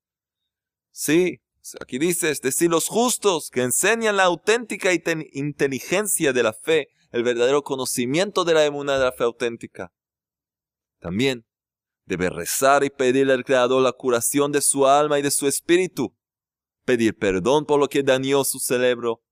Sí, 0.93 1.41
aquí 1.81 1.99
dice, 1.99 2.31
es 2.31 2.41
decir, 2.41 2.71
los 2.71 2.89
justos 2.89 3.51
que 3.51 3.63
enseñan 3.63 4.17
la 4.17 4.25
auténtica 4.25 4.91
inteligencia 4.93 6.33
de 6.33 6.43
la 6.43 6.53
fe, 6.53 6.89
el 7.13 7.23
verdadero 7.23 7.63
conocimiento 7.63 8.45
de 8.45 8.55
la 8.55 8.65
emuná 8.65 8.99
de 8.99 9.05
la 9.05 9.13
fe 9.13 9.25
auténtica. 9.25 9.93
También 10.99 11.47
debe 12.05 12.31
rezar 12.31 12.85
y 12.85 12.91
pedirle 12.91 13.33
al 13.33 13.45
Creador 13.45 13.83
la 13.83 13.93
curación 13.93 14.51
de 14.51 14.61
su 14.61 14.87
alma 14.87 15.19
y 15.19 15.23
de 15.23 15.31
su 15.31 15.47
espíritu, 15.47 16.17
pedir 16.85 17.17
perdón 17.17 17.65
por 17.65 17.79
lo 17.79 17.89
que 17.89 18.03
dañó 18.03 18.45
su 18.45 18.59
cerebro, 18.59 19.23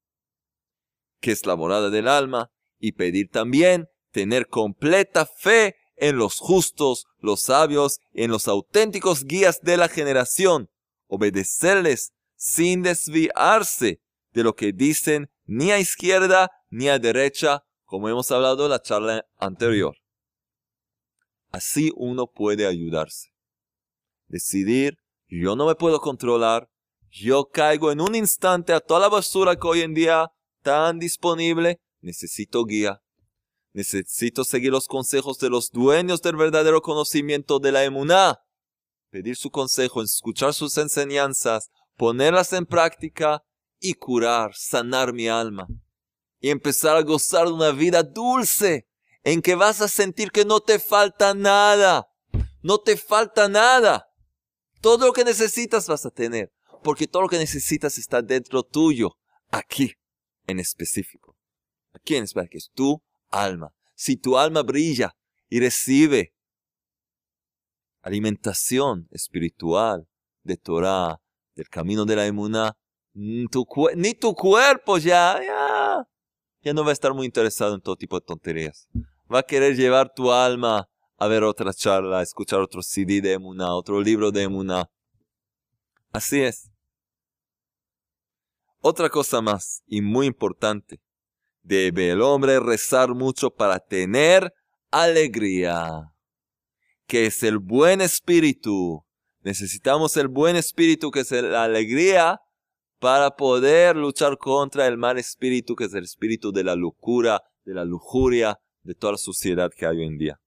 que 1.21 1.33
es 1.33 1.47
la 1.47 1.57
morada 1.57 1.91
del 1.91 2.09
alma, 2.09 2.51
y 2.79 2.93
pedir 2.93 3.31
también 3.31 3.89
tener 4.11 4.47
completa 4.47 5.27
fe 5.27 5.77
en 5.97 6.17
los 6.17 6.39
justos, 6.39 7.07
los 7.19 7.43
sabios, 7.43 7.99
en 8.13 8.31
los 8.31 8.49
auténticos 8.49 9.25
guías 9.25 9.61
de 9.61 9.77
la 9.77 9.89
generación, 9.89 10.71
obedecerles 11.07 12.13
sin 12.37 12.83
desviarse 12.83 14.01
de 14.33 14.43
lo 14.43 14.55
que 14.55 14.73
dicen 14.73 15.31
ni 15.45 15.73
a 15.73 15.79
izquierda 15.79 16.51
ni 16.71 16.89
a 16.89 16.99
derecha, 16.99 17.65
como 17.91 18.09
hemos 18.09 18.31
hablado 18.31 18.67
en 18.67 18.71
la 18.71 18.81
charla 18.81 19.27
anterior. 19.37 19.97
Así 21.51 21.91
uno 21.97 22.29
puede 22.29 22.65
ayudarse. 22.65 23.35
Decidir, 24.29 24.99
yo 25.27 25.57
no 25.57 25.67
me 25.67 25.75
puedo 25.75 26.01
controlar, 26.01 26.71
yo 27.11 27.47
caigo 27.47 27.91
en 27.91 28.01
un 28.01 28.15
instante 28.15 28.73
a 28.73 28.79
toda 28.79 29.01
la 29.01 29.09
basura 29.09 29.57
que 29.57 29.67
hoy 29.67 29.81
en 29.81 29.95
día 29.95 30.31
tan 30.63 31.01
disponible, 31.01 31.81
necesito 32.01 32.65
guía. 32.65 33.03
Necesito 33.73 34.45
seguir 34.45 34.71
los 34.71 34.87
consejos 34.87 35.41
de 35.41 35.51
los 35.51 35.73
dueños 35.73 36.23
del 36.23 36.37
verdadero 36.37 36.83
conocimiento 36.83 37.59
de 37.59 37.73
la 37.73 37.83
emuná. 37.83 38.39
Pedir 39.11 39.35
su 39.35 39.51
consejo, 39.51 40.01
escuchar 40.01 40.55
sus 40.55 40.79
enseñanzas, 40.79 41.73
ponerlas 41.97 42.53
en 42.53 42.67
práctica 42.67 43.43
y 43.81 43.95
curar, 43.95 44.53
sanar 44.55 45.13
mi 45.13 45.27
alma. 45.27 45.67
Y 46.41 46.51
empezar 46.51 46.97
a 46.97 47.03
gozar 47.03 47.47
de 47.47 47.53
una 47.53 47.71
vida 47.71 48.03
dulce, 48.03 48.89
en 49.23 49.43
que 49.43 49.55
vas 49.55 49.81
a 49.81 49.89
sentir 49.89 50.31
que 50.31 50.45
no 50.45 50.61
te 50.61 50.79
falta 50.79 51.35
nada. 51.35 52.09
No 52.63 52.79
te 52.79 52.97
falta 52.97 53.49
nada. 53.49 54.07
Todo 54.81 55.07
lo 55.07 55.13
que 55.13 55.25
necesitas 55.25 55.87
vas 55.89 56.07
a 56.07 56.11
tener, 56.11 56.53
porque 56.83 57.07
todo 57.07 57.23
lo 57.23 57.29
que 57.29 57.39
necesitas 57.39 57.99
está 57.99 58.23
dentro 58.23 58.63
tuyo, 58.63 59.19
aquí 59.51 59.95
en 60.47 60.59
específico. 60.59 61.37
Aquí 61.93 62.17
en 62.17 62.25
específico, 62.25 62.57
es 62.57 62.71
tú 62.75 63.03
alma. 63.29 63.75
Si 63.95 64.17
tu 64.17 64.39
alma 64.39 64.63
brilla 64.63 65.15
y 65.49 65.61
recibe 65.61 66.35
alimentación 68.03 69.09
espiritual 69.11 70.09
de 70.43 70.57
Torah, 70.57 71.21
del 71.55 71.69
camino 71.69 72.07
de 72.07 72.17
la 72.17 72.27
emuná, 72.27 72.77
ni 73.13 73.47
tu 73.49 74.35
cuerpo 74.35 74.97
ya, 74.97 75.39
ya, 75.45 76.09
ya 76.63 76.73
no 76.73 76.85
va 76.85 76.91
a 76.91 76.93
estar 76.93 77.15
muy 77.15 77.27
interesado 77.27 77.75
en 77.75 77.81
todo 77.81 77.97
tipo 77.97 78.19
de 78.19 78.27
tonterías. 78.27 78.89
Va 79.33 79.41
a 79.41 79.43
querer 79.45 79.77
llevar 79.77 80.13
tu 80.13 80.33
alma 80.33 80.89
a 81.17 81.29
ver 81.29 81.45
otra 81.45 81.73
charla, 81.73 82.21
a 82.21 82.23
escuchar 82.23 82.61
otro 82.61 82.83
CD 82.83 83.21
de 83.21 83.35
Emuna, 83.35 83.75
otro 83.75 84.01
libro 84.01 84.31
de 84.31 84.43
Emuna. 84.43 84.87
Así 86.13 86.41
es. 86.41 86.71
Otra 88.81 89.11
cosa 89.11 89.43
más, 89.43 89.83
y 89.87 90.01
muy 90.01 90.27
importante, 90.27 91.01
debe 91.63 92.11
el 92.11 92.23
hombre 92.23 92.59
rezar 92.59 93.15
mucho 93.15 93.51
para 93.51 93.79
tener 93.79 94.53
alegría, 94.91 96.11
que 97.07 97.27
es 97.27 97.43
el 97.43 97.59
buen 97.59 98.01
espíritu. 98.01 99.05
Necesitamos 99.43 100.17
el 100.17 100.29
buen 100.29 100.57
espíritu, 100.57 101.11
que 101.11 101.21
es 101.21 101.31
la 101.31 101.65
alegría, 101.65 102.41
para 103.01 103.35
poder 103.35 103.97
luchar 103.97 104.37
contra 104.37 104.87
el 104.87 104.99
mal 104.99 105.19
espíritu, 105.19 105.75
que 105.75 105.85
es 105.85 105.95
el 105.95 106.05
espíritu 106.05 106.53
de 106.53 106.63
la 106.63 106.77
locura, 106.77 107.43
de 107.65 107.75
la 107.75 107.85
lujuria, 107.85 108.61
de 108.83 108.95
toda 108.95 109.13
la 109.13 109.19
sociedad 109.19 109.71
que 109.75 109.87
hay 109.87 109.97
hoy 109.97 110.07
en 110.07 110.19
día. 110.19 110.41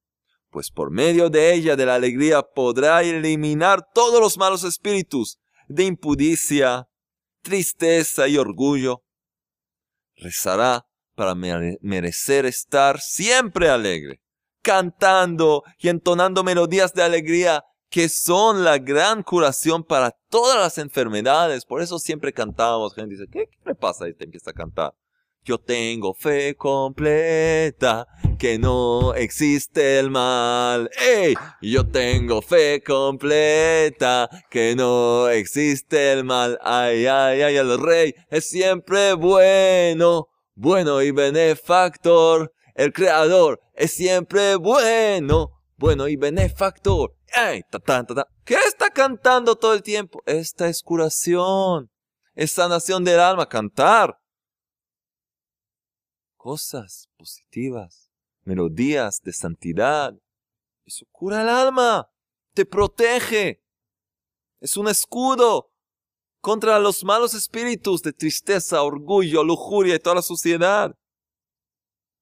Pues 0.51 0.69
por 0.69 0.91
medio 0.91 1.31
de 1.31 1.53
ella, 1.53 1.75
de 1.75 1.87
la 1.87 1.95
alegría, 1.95 2.43
podrá 2.43 3.01
eliminar 3.01 3.87
todos 3.93 4.21
los 4.21 4.37
malos 4.37 4.63
espíritus 4.63 5.39
de 5.67 5.85
impudicia, 5.85 6.87
tristeza 7.41 8.27
y 8.27 8.37
orgullo. 8.37 9.03
Rezará 10.15 10.85
para 11.15 11.33
merecer 11.33 12.45
estar 12.45 12.99
siempre 12.99 13.69
alegre, 13.69 14.21
cantando 14.61 15.63
y 15.79 15.89
entonando 15.89 16.43
melodías 16.43 16.93
de 16.93 17.01
alegría 17.01 17.63
que 17.93 18.09
son 18.09 18.63
la 18.63 18.79
gran 18.79 19.21
curación 19.21 19.83
para 19.83 20.17
todas 20.27 20.57
las 20.57 20.79
enfermedades. 20.79 21.63
Por 21.63 21.79
eso 21.79 21.99
siempre 21.99 22.33
cantamos. 22.33 22.95
Gente 22.95 23.13
dice, 23.13 23.27
¿qué, 23.31 23.45
qué 23.45 23.59
le 23.67 23.75
pasa? 23.75 24.09
Y 24.09 24.15
te 24.15 24.23
empieza 24.23 24.49
a 24.49 24.53
cantar. 24.53 24.95
Yo 25.43 25.59
tengo 25.59 26.15
fe 26.15 26.55
completa 26.55 28.07
que 28.39 28.57
no 28.57 29.13
existe 29.13 29.99
el 29.99 30.09
mal. 30.09 30.89
¡Ey! 30.99 31.35
Yo 31.61 31.85
tengo 31.87 32.41
fe 32.41 32.81
completa 32.81 34.27
que 34.49 34.75
no 34.75 35.29
existe 35.29 36.13
el 36.13 36.23
mal. 36.23 36.57
Ay, 36.63 37.05
ay, 37.05 37.43
ay, 37.43 37.57
el 37.57 37.79
rey 37.79 38.15
es 38.31 38.49
siempre 38.49 39.13
bueno, 39.13 40.29
bueno 40.55 40.99
y 41.03 41.11
benefactor. 41.11 42.51
El 42.73 42.91
creador 42.91 43.61
es 43.75 43.93
siempre 43.93 44.55
bueno, 44.55 45.61
bueno 45.77 46.07
y 46.07 46.15
benefactor. 46.15 47.13
¡Ey! 47.35 47.63
¿Qué 48.45 48.55
está 48.55 48.89
cantando 48.89 49.55
todo 49.55 49.73
el 49.73 49.81
tiempo? 49.81 50.21
Esta 50.25 50.67
es 50.67 50.81
curación. 50.81 51.91
Es 52.35 52.51
sanación 52.51 53.03
del 53.03 53.19
alma. 53.19 53.47
Cantar 53.47 54.19
cosas 56.43 57.09
positivas, 57.15 58.11
melodías 58.43 59.21
de 59.21 59.31
santidad. 59.31 60.13
Eso 60.83 61.05
cura 61.09 61.41
el 61.41 61.47
alma, 61.47 62.11
te 62.53 62.65
protege. 62.65 63.63
Es 64.59 64.75
un 64.75 64.89
escudo 64.89 65.71
contra 66.41 66.79
los 66.79 67.05
malos 67.05 67.33
espíritus 67.33 68.01
de 68.01 68.11
tristeza, 68.11 68.83
orgullo, 68.83 69.41
lujuria 69.41 69.95
y 69.95 69.99
toda 69.99 70.17
la 70.17 70.21
sociedad. 70.21 70.93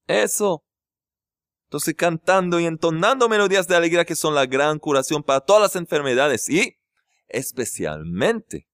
Eso. 0.05 0.63
Entonces 1.71 1.95
cantando 1.95 2.59
y 2.59 2.65
entonando 2.65 3.29
melodías 3.29 3.65
de 3.65 3.77
alegría 3.77 4.03
que 4.03 4.17
son 4.17 4.35
la 4.35 4.45
gran 4.45 4.77
curación 4.77 5.23
para 5.23 5.39
todas 5.39 5.61
las 5.61 5.77
enfermedades 5.77 6.49
y 6.49 6.75
especialmente 7.29 8.67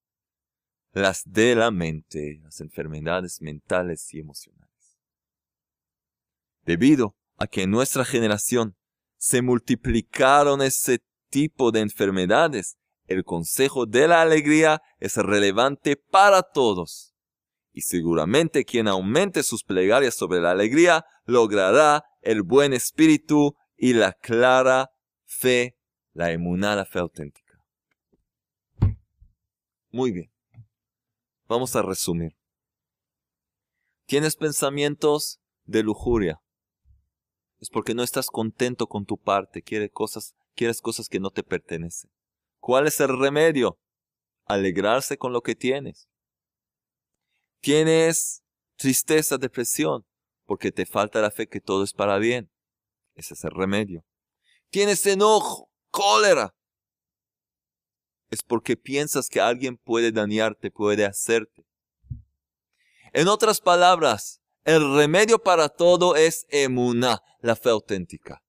las 0.93 1.21
de 1.31 1.53
la 1.53 1.69
mente, 1.69 2.39
las 2.41 2.59
enfermedades 2.59 3.39
mentales 3.39 4.11
y 4.15 4.19
emocionales. 4.19 4.97
Debido 6.63 7.15
a 7.37 7.45
que 7.45 7.61
en 7.61 7.69
nuestra 7.69 8.03
generación 8.03 8.75
se 9.15 9.43
multiplicaron 9.43 10.63
ese 10.63 11.03
tipo 11.29 11.71
de 11.71 11.81
enfermedades, 11.81 12.79
el 13.05 13.23
consejo 13.23 13.85
de 13.85 14.07
la 14.07 14.23
alegría 14.23 14.81
es 14.97 15.17
relevante 15.17 15.97
para 15.97 16.41
todos. 16.41 17.13
Y 17.77 17.81
seguramente 17.81 18.65
quien 18.65 18.87
aumente 18.87 19.43
sus 19.43 19.63
plegarias 19.63 20.15
sobre 20.15 20.41
la 20.41 20.49
alegría 20.49 21.05
logrará 21.25 22.05
el 22.23 22.41
buen 22.41 22.73
espíritu 22.73 23.55
y 23.77 23.93
la 23.93 24.13
clara 24.13 24.89
fe, 25.25 25.77
la 26.11 26.31
emunada 26.31 26.85
fe 26.85 26.97
auténtica. 26.97 27.63
Muy 29.91 30.11
bien. 30.11 30.31
Vamos 31.47 31.75
a 31.75 31.83
resumir. 31.83 32.35
Tienes 34.07 34.35
pensamientos 34.35 35.39
de 35.65 35.83
lujuria, 35.83 36.41
es 37.59 37.69
porque 37.69 37.93
no 37.93 38.01
estás 38.01 38.31
contento 38.31 38.87
con 38.87 39.05
tu 39.05 39.19
parte, 39.19 39.61
quieres 39.61 39.91
cosas, 39.93 40.33
quieres 40.55 40.81
cosas 40.81 41.09
que 41.09 41.19
no 41.19 41.29
te 41.29 41.43
pertenecen. 41.43 42.09
¿Cuál 42.57 42.87
es 42.87 42.99
el 43.01 43.15
remedio? 43.19 43.77
Alegrarse 44.45 45.19
con 45.19 45.31
lo 45.31 45.41
que 45.41 45.53
tienes. 45.53 46.07
Tienes 47.67 48.45
tristeza, 48.77 49.37
depresión, 49.37 50.05
porque 50.45 50.71
te 50.71 50.85
falta 50.85 51.19
la 51.19 51.31
fe 51.31 51.49
que 51.49 51.59
todo 51.59 51.83
es 51.83 51.91
para 51.91 52.17
bien. 52.17 52.49
Ese 53.13 53.33
es 53.33 53.43
el 53.43 53.51
remedio. 53.51 54.05
Tienes 54.69 55.05
enojo, 55.05 55.69
cólera. 55.89 56.55
Es 58.29 58.41
porque 58.41 58.77
piensas 58.77 59.27
que 59.27 59.41
alguien 59.41 59.75
puede 59.75 60.13
dañarte, 60.13 60.71
puede 60.71 61.03
hacerte. 61.05 61.67
En 63.11 63.27
otras 63.27 63.59
palabras, 63.59 64.41
el 64.63 64.95
remedio 64.95 65.37
para 65.37 65.67
todo 65.67 66.15
es 66.15 66.45
emuna, 66.47 67.21
la 67.41 67.57
fe 67.57 67.71
auténtica. 67.71 68.41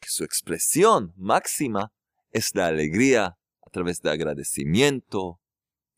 Que 0.00 0.10
su 0.10 0.22
expresión 0.22 1.14
máxima 1.16 1.94
es 2.30 2.54
la 2.54 2.66
alegría 2.66 3.38
a 3.62 3.70
través 3.70 4.02
de 4.02 4.10
agradecimiento, 4.10 5.40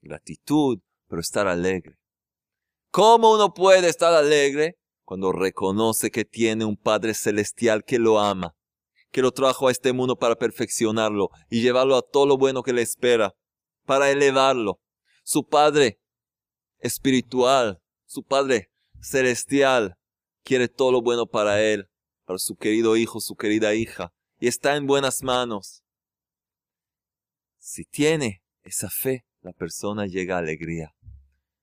gratitud, 0.00 0.78
pero 1.12 1.20
estar 1.20 1.46
alegre. 1.46 1.98
¿Cómo 2.90 3.34
uno 3.34 3.52
puede 3.52 3.90
estar 3.90 4.14
alegre? 4.14 4.78
Cuando 5.04 5.30
reconoce 5.30 6.10
que 6.10 6.24
tiene 6.24 6.64
un 6.64 6.78
Padre 6.78 7.12
Celestial 7.12 7.84
que 7.84 7.98
lo 7.98 8.18
ama, 8.18 8.54
que 9.10 9.20
lo 9.20 9.30
trajo 9.30 9.68
a 9.68 9.70
este 9.70 9.92
mundo 9.92 10.16
para 10.16 10.36
perfeccionarlo 10.36 11.28
y 11.50 11.60
llevarlo 11.60 11.96
a 11.96 12.00
todo 12.00 12.24
lo 12.24 12.38
bueno 12.38 12.62
que 12.62 12.72
le 12.72 12.80
espera, 12.80 13.34
para 13.84 14.10
elevarlo. 14.10 14.80
Su 15.22 15.46
Padre 15.46 16.00
espiritual, 16.78 17.82
su 18.06 18.22
Padre 18.22 18.70
celestial 19.02 19.98
quiere 20.42 20.68
todo 20.68 20.92
lo 20.92 21.02
bueno 21.02 21.26
para 21.26 21.60
él, 21.62 21.90
para 22.24 22.38
su 22.38 22.56
querido 22.56 22.96
hijo, 22.96 23.20
su 23.20 23.36
querida 23.36 23.74
hija, 23.74 24.14
y 24.40 24.46
está 24.46 24.76
en 24.76 24.86
buenas 24.86 25.22
manos. 25.22 25.82
Si 27.58 27.84
tiene 27.84 28.42
esa 28.62 28.88
fe, 28.88 29.26
la 29.42 29.52
persona 29.52 30.06
llega 30.06 30.36
a 30.36 30.38
alegría, 30.38 30.94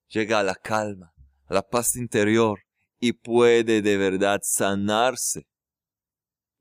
llega 0.10 0.39
a 0.39 0.43
la 0.43 0.56
calma, 0.56 1.13
a 1.45 1.54
la 1.54 1.62
paz 1.62 1.95
interior, 1.95 2.60
y 3.00 3.13
puede 3.13 3.82
de 3.82 3.98
verdad 3.98 4.41
sanarse 4.43 5.48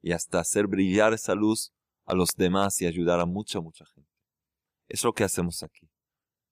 y 0.00 0.12
hasta 0.12 0.38
hacer 0.38 0.68
brillar 0.68 1.12
esa 1.12 1.34
luz 1.34 1.72
a 2.04 2.14
los 2.14 2.30
demás 2.36 2.80
y 2.80 2.86
ayudar 2.86 3.18
a 3.20 3.26
mucha, 3.26 3.60
mucha 3.60 3.84
gente. 3.86 4.10
Es 4.86 5.02
lo 5.02 5.12
que 5.12 5.24
hacemos 5.24 5.62
aquí. 5.62 5.90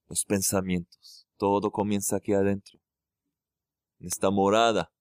Los 0.08 0.24
pensamientos. 0.24 1.26
Todo 1.36 1.70
comienza 1.70 2.16
aquí 2.16 2.32
adentro 2.32 2.80
en 3.98 4.08
esta 4.08 4.30
morada 4.30 4.92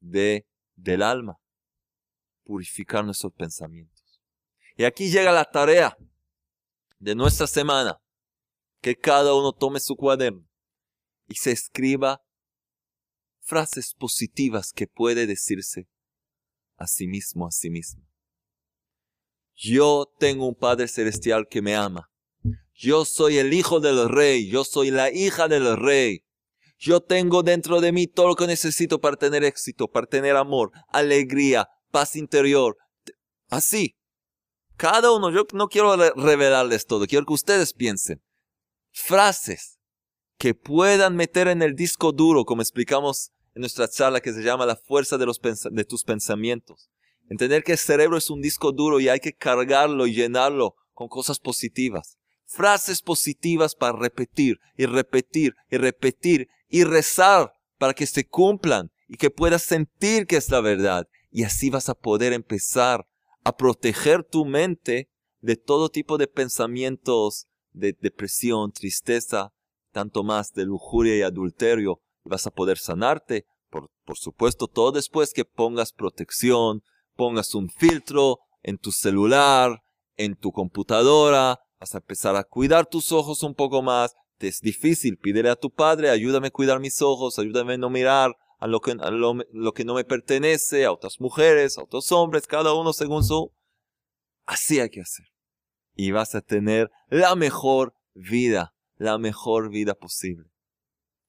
de, 0.00 0.46
del 0.74 1.02
alma, 1.02 1.38
purificar 2.44 3.04
nuestros 3.04 3.32
pensamientos. 3.32 4.22
Y 4.76 4.84
aquí 4.84 5.10
llega 5.10 5.32
la 5.32 5.44
tarea 5.44 5.96
de 6.98 7.14
nuestra 7.14 7.46
semana, 7.46 7.98
que 8.80 8.96
cada 8.96 9.34
uno 9.34 9.52
tome 9.52 9.80
su 9.80 9.96
cuaderno 9.96 10.46
y 11.28 11.36
se 11.36 11.52
escriba 11.52 12.22
frases 13.40 13.94
positivas 13.94 14.72
que 14.72 14.86
puede 14.86 15.26
decirse 15.26 15.88
a 16.76 16.86
sí 16.86 17.06
mismo, 17.06 17.46
a 17.46 17.50
sí 17.50 17.70
mismo. 17.70 18.02
Yo 19.54 20.12
tengo 20.18 20.46
un 20.46 20.54
Padre 20.54 20.88
Celestial 20.88 21.46
que 21.48 21.62
me 21.62 21.74
ama. 21.74 22.10
Yo 22.74 23.04
soy 23.06 23.38
el 23.38 23.54
hijo 23.54 23.80
del 23.80 24.08
rey, 24.08 24.48
yo 24.50 24.64
soy 24.64 24.90
la 24.90 25.10
hija 25.10 25.48
del 25.48 25.76
rey. 25.76 26.24
Yo 26.78 27.00
tengo 27.00 27.42
dentro 27.42 27.80
de 27.80 27.90
mí 27.90 28.06
todo 28.06 28.28
lo 28.28 28.36
que 28.36 28.46
necesito 28.46 29.00
para 29.00 29.16
tener 29.16 29.44
éxito, 29.44 29.88
para 29.88 30.06
tener 30.06 30.36
amor, 30.36 30.72
alegría, 30.88 31.68
paz 31.90 32.16
interior. 32.16 32.76
Así. 33.48 33.96
Cada 34.76 35.10
uno, 35.10 35.30
yo 35.30 35.46
no 35.54 35.68
quiero 35.68 35.96
revelarles 35.96 36.84
todo, 36.84 37.06
quiero 37.06 37.24
que 37.24 37.32
ustedes 37.32 37.72
piensen. 37.72 38.22
Frases 38.92 39.75
que 40.38 40.54
puedan 40.54 41.16
meter 41.16 41.48
en 41.48 41.62
el 41.62 41.74
disco 41.74 42.12
duro, 42.12 42.44
como 42.44 42.62
explicamos 42.62 43.32
en 43.54 43.60
nuestra 43.60 43.88
charla 43.88 44.20
que 44.20 44.32
se 44.32 44.42
llama 44.42 44.66
La 44.66 44.76
fuerza 44.76 45.16
de, 45.16 45.26
los 45.26 45.40
de 45.40 45.84
tus 45.84 46.04
pensamientos. 46.04 46.90
Entender 47.28 47.64
que 47.64 47.72
el 47.72 47.78
cerebro 47.78 48.16
es 48.16 48.30
un 48.30 48.40
disco 48.40 48.72
duro 48.72 49.00
y 49.00 49.08
hay 49.08 49.18
que 49.18 49.32
cargarlo 49.32 50.06
y 50.06 50.14
llenarlo 50.14 50.76
con 50.92 51.08
cosas 51.08 51.38
positivas. 51.38 52.18
frases 52.48 53.02
positivas 53.02 53.74
para 53.74 53.98
repetir 53.98 54.60
y 54.76 54.86
repetir 54.86 55.56
y 55.68 55.78
repetir 55.78 56.48
y 56.68 56.84
rezar 56.84 57.52
para 57.76 57.92
que 57.92 58.06
se 58.06 58.24
cumplan 58.24 58.92
y 59.08 59.16
que 59.16 59.30
puedas 59.30 59.62
sentir 59.62 60.28
que 60.28 60.36
es 60.36 60.48
la 60.50 60.60
verdad. 60.60 61.08
Y 61.32 61.42
así 61.42 61.70
vas 61.70 61.88
a 61.88 61.94
poder 61.94 62.32
empezar 62.32 63.08
a 63.42 63.56
proteger 63.56 64.22
tu 64.22 64.44
mente 64.44 65.10
de 65.40 65.56
todo 65.56 65.88
tipo 65.88 66.18
de 66.18 66.28
pensamientos 66.28 67.48
de 67.72 67.96
depresión, 68.00 68.72
tristeza, 68.72 69.52
tanto 69.96 70.24
más 70.24 70.52
de 70.52 70.66
lujuria 70.66 71.16
y 71.16 71.22
adulterio. 71.22 72.02
Vas 72.22 72.46
a 72.46 72.50
poder 72.50 72.76
sanarte, 72.76 73.46
por, 73.70 73.88
por 74.04 74.18
supuesto, 74.18 74.66
todo 74.66 74.92
después 74.92 75.32
que 75.32 75.46
pongas 75.46 75.94
protección, 75.94 76.82
pongas 77.14 77.54
un 77.54 77.70
filtro 77.70 78.40
en 78.62 78.76
tu 78.76 78.92
celular, 78.92 79.80
en 80.18 80.36
tu 80.36 80.52
computadora, 80.52 81.60
vas 81.80 81.94
a 81.94 81.98
empezar 81.98 82.36
a 82.36 82.44
cuidar 82.44 82.84
tus 82.84 83.10
ojos 83.10 83.42
un 83.42 83.54
poco 83.54 83.80
más. 83.80 84.14
Te 84.36 84.48
es 84.48 84.60
difícil, 84.60 85.16
pídele 85.16 85.48
a 85.48 85.56
tu 85.56 85.70
padre, 85.70 86.10
ayúdame 86.10 86.48
a 86.48 86.50
cuidar 86.50 86.78
mis 86.78 87.00
ojos, 87.00 87.38
ayúdame 87.38 87.74
a 87.74 87.78
no 87.78 87.88
mirar 87.88 88.36
a 88.58 88.66
lo 88.66 88.80
que, 88.80 88.94
lo, 88.94 89.72
que 89.72 89.84
no 89.86 89.94
me 89.94 90.04
pertenece, 90.04 90.84
a 90.84 90.92
otras 90.92 91.20
mujeres, 91.20 91.78
a 91.78 91.84
otros 91.84 92.12
hombres, 92.12 92.46
cada 92.46 92.74
uno 92.74 92.92
según 92.92 93.24
su... 93.24 93.50
Así 94.44 94.78
hay 94.78 94.90
que 94.90 95.00
hacer. 95.00 95.24
Y 95.94 96.10
vas 96.10 96.34
a 96.34 96.42
tener 96.42 96.90
la 97.08 97.34
mejor 97.34 97.94
vida, 98.12 98.74
la 98.96 99.18
mejor 99.18 99.70
vida 99.70 99.94
posible. 99.94 100.50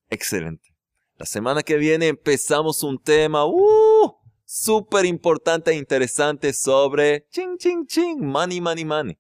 Excelente. 0.09 0.75
La 1.17 1.25
semana 1.25 1.63
que 1.63 1.77
viene 1.77 2.07
empezamos 2.07 2.83
un 2.83 3.01
tema 3.01 3.45
uh, 3.45 4.15
súper 4.45 5.05
importante 5.05 5.71
e 5.71 5.75
interesante 5.75 6.53
sobre 6.53 7.27
ching, 7.29 7.57
ching, 7.57 7.85
ching, 7.85 8.23
money, 8.23 8.61
money, 8.61 8.85
money. 8.85 9.17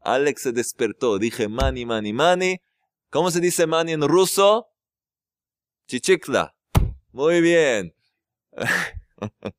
Alex 0.00 0.42
se 0.42 0.52
despertó, 0.52 1.18
dije 1.18 1.48
money, 1.48 1.86
money, 1.86 2.12
money. 2.12 2.58
¿Cómo 3.10 3.30
se 3.30 3.40
dice 3.40 3.66
money 3.66 3.94
en 3.94 4.02
ruso? 4.02 4.68
Chichikla. 5.86 6.54
Muy 7.12 7.40
bien. 7.40 7.94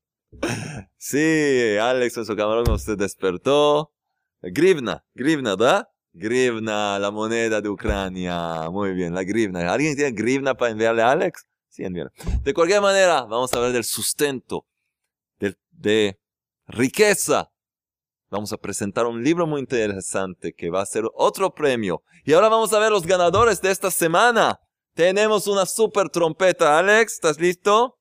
sí, 0.96 1.76
Alex 1.80 2.14
su 2.14 2.36
camarón 2.36 2.78
se 2.78 2.94
despertó. 2.96 3.92
Grivna, 4.40 5.04
grivna, 5.14 5.56
¿verdad? 5.56 5.88
Grivna, 6.18 6.98
la 6.98 7.10
moneda 7.10 7.60
de 7.60 7.68
Ucrania. 7.68 8.70
Muy 8.70 8.92
bien, 8.92 9.14
la 9.14 9.22
grivna. 9.22 9.70
¿Alguien 9.70 9.94
tiene 9.94 10.12
grivna 10.12 10.54
para 10.54 10.70
enviarle 10.72 11.02
a 11.02 11.10
Alex? 11.10 11.44
Sí, 11.68 11.84
envíale. 11.84 12.10
De 12.42 12.54
cualquier 12.54 12.80
manera, 12.80 13.24
vamos 13.24 13.52
a 13.52 13.58
hablar 13.58 13.72
del 13.72 13.84
sustento, 13.84 14.66
de, 15.38 15.54
de 15.72 16.18
riqueza. 16.68 17.50
Vamos 18.30 18.50
a 18.54 18.56
presentar 18.56 19.04
un 19.04 19.22
libro 19.22 19.46
muy 19.46 19.60
interesante 19.60 20.54
que 20.54 20.70
va 20.70 20.80
a 20.80 20.86
ser 20.86 21.04
otro 21.14 21.52
premio. 21.54 22.02
Y 22.24 22.32
ahora 22.32 22.48
vamos 22.48 22.72
a 22.72 22.78
ver 22.78 22.90
los 22.90 23.06
ganadores 23.06 23.60
de 23.60 23.70
esta 23.70 23.90
semana. 23.90 24.58
Tenemos 24.94 25.46
una 25.46 25.66
super 25.66 26.08
trompeta. 26.08 26.78
Alex, 26.78 27.12
¿estás 27.12 27.38
listo? 27.38 27.98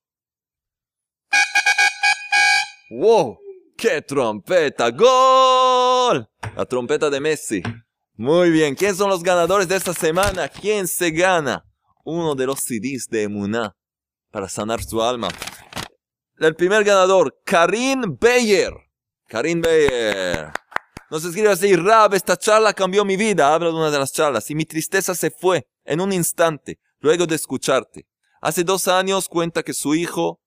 ¡Wow! 2.89 3.39
¡Qué 3.77 4.01
trompeta! 4.01 4.89
¡Gol! 4.91 6.29
La 6.55 6.65
trompeta 6.65 7.09
de 7.09 7.19
Messi. 7.19 7.61
Muy 8.17 8.49
bien. 8.49 8.75
¿Quién 8.75 8.95
son 8.95 9.09
los 9.09 9.23
ganadores 9.23 9.67
de 9.67 9.75
esta 9.75 9.93
semana? 9.93 10.47
¿Quién 10.47 10.87
se 10.87 11.11
gana? 11.11 11.65
Uno 12.05 12.33
de 12.33 12.45
los 12.45 12.61
CDs 12.61 13.07
de 13.09 13.23
Emuná 13.23 13.75
para 14.31 14.47
sanar 14.47 14.81
su 14.81 15.01
alma. 15.01 15.27
El 16.37 16.55
primer 16.55 16.85
ganador, 16.85 17.35
Karin 17.43 18.17
Beyer. 18.17 18.71
Karin 19.27 19.61
Beyer. 19.61 20.49
Nos 21.11 21.25
escribe 21.25 21.49
así, 21.49 21.75
Rab, 21.75 22.13
esta 22.13 22.37
charla 22.37 22.73
cambió 22.73 23.03
mi 23.03 23.17
vida. 23.17 23.53
Habla 23.53 23.67
de 23.67 23.75
una 23.75 23.91
de 23.91 23.99
las 23.99 24.13
charlas. 24.13 24.49
Y 24.49 24.55
mi 24.55 24.65
tristeza 24.65 25.13
se 25.13 25.29
fue 25.29 25.67
en 25.83 25.99
un 25.99 26.13
instante 26.13 26.79
luego 26.99 27.25
de 27.27 27.35
escucharte. 27.35 28.07
Hace 28.39 28.63
dos 28.63 28.87
años 28.87 29.27
cuenta 29.27 29.61
que 29.61 29.73
su 29.73 29.93
hijo 29.93 30.39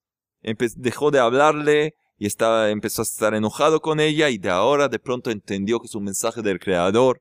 dejó 0.76 1.10
de 1.10 1.18
hablarle 1.18 1.96
y 2.16 2.26
estaba, 2.26 2.70
empezó 2.70 3.02
a 3.02 3.04
estar 3.04 3.34
enojado 3.34 3.80
con 3.80 4.00
ella 4.00 4.30
y 4.30 4.38
de 4.38 4.48
ahora 4.48 4.88
de 4.88 4.98
pronto 4.98 5.30
entendió 5.30 5.80
que 5.80 5.86
es 5.86 5.94
un 5.94 6.04
mensaje 6.04 6.40
del 6.40 6.58
Creador 6.58 7.20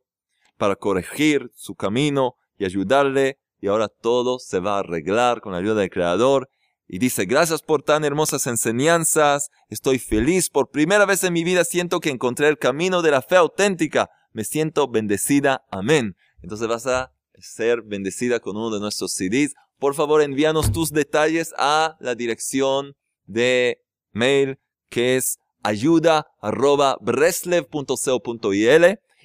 para 0.57 0.75
corregir 0.75 1.51
su 1.55 1.75
camino 1.75 2.35
y 2.57 2.65
ayudarle 2.65 3.39
y 3.59 3.67
ahora 3.67 3.87
todo 3.87 4.39
se 4.39 4.59
va 4.59 4.75
a 4.75 4.79
arreglar 4.79 5.41
con 5.41 5.51
la 5.51 5.59
ayuda 5.59 5.81
del 5.81 5.89
Creador. 5.89 6.49
Y 6.87 6.99
dice, 6.99 7.25
gracias 7.25 7.61
por 7.61 7.83
tan 7.83 8.05
hermosas 8.05 8.47
enseñanzas, 8.47 9.49
estoy 9.69 9.99
feliz, 9.99 10.49
por 10.49 10.69
primera 10.69 11.05
vez 11.05 11.23
en 11.23 11.33
mi 11.33 11.43
vida 11.43 11.65
siento 11.65 11.99
que 11.99 12.09
encontré 12.09 12.47
el 12.47 12.57
camino 12.57 13.01
de 13.01 13.11
la 13.11 13.21
fe 13.21 13.35
auténtica, 13.35 14.09
me 14.31 14.45
siento 14.45 14.87
bendecida, 14.87 15.65
amén. 15.69 16.15
Entonces 16.41 16.67
vas 16.67 16.87
a 16.87 17.11
ser 17.39 17.81
bendecida 17.81 18.39
con 18.39 18.55
uno 18.55 18.71
de 18.71 18.79
nuestros 18.79 19.13
CDs, 19.13 19.53
por 19.79 19.95
favor 19.95 20.21
envíanos 20.21 20.71
tus 20.71 20.91
detalles 20.91 21.53
a 21.57 21.97
la 21.99 22.15
dirección 22.15 22.95
de 23.25 23.83
mail 24.11 24.57
que 24.89 25.17
es 25.17 25.37
ayuda 25.61 26.27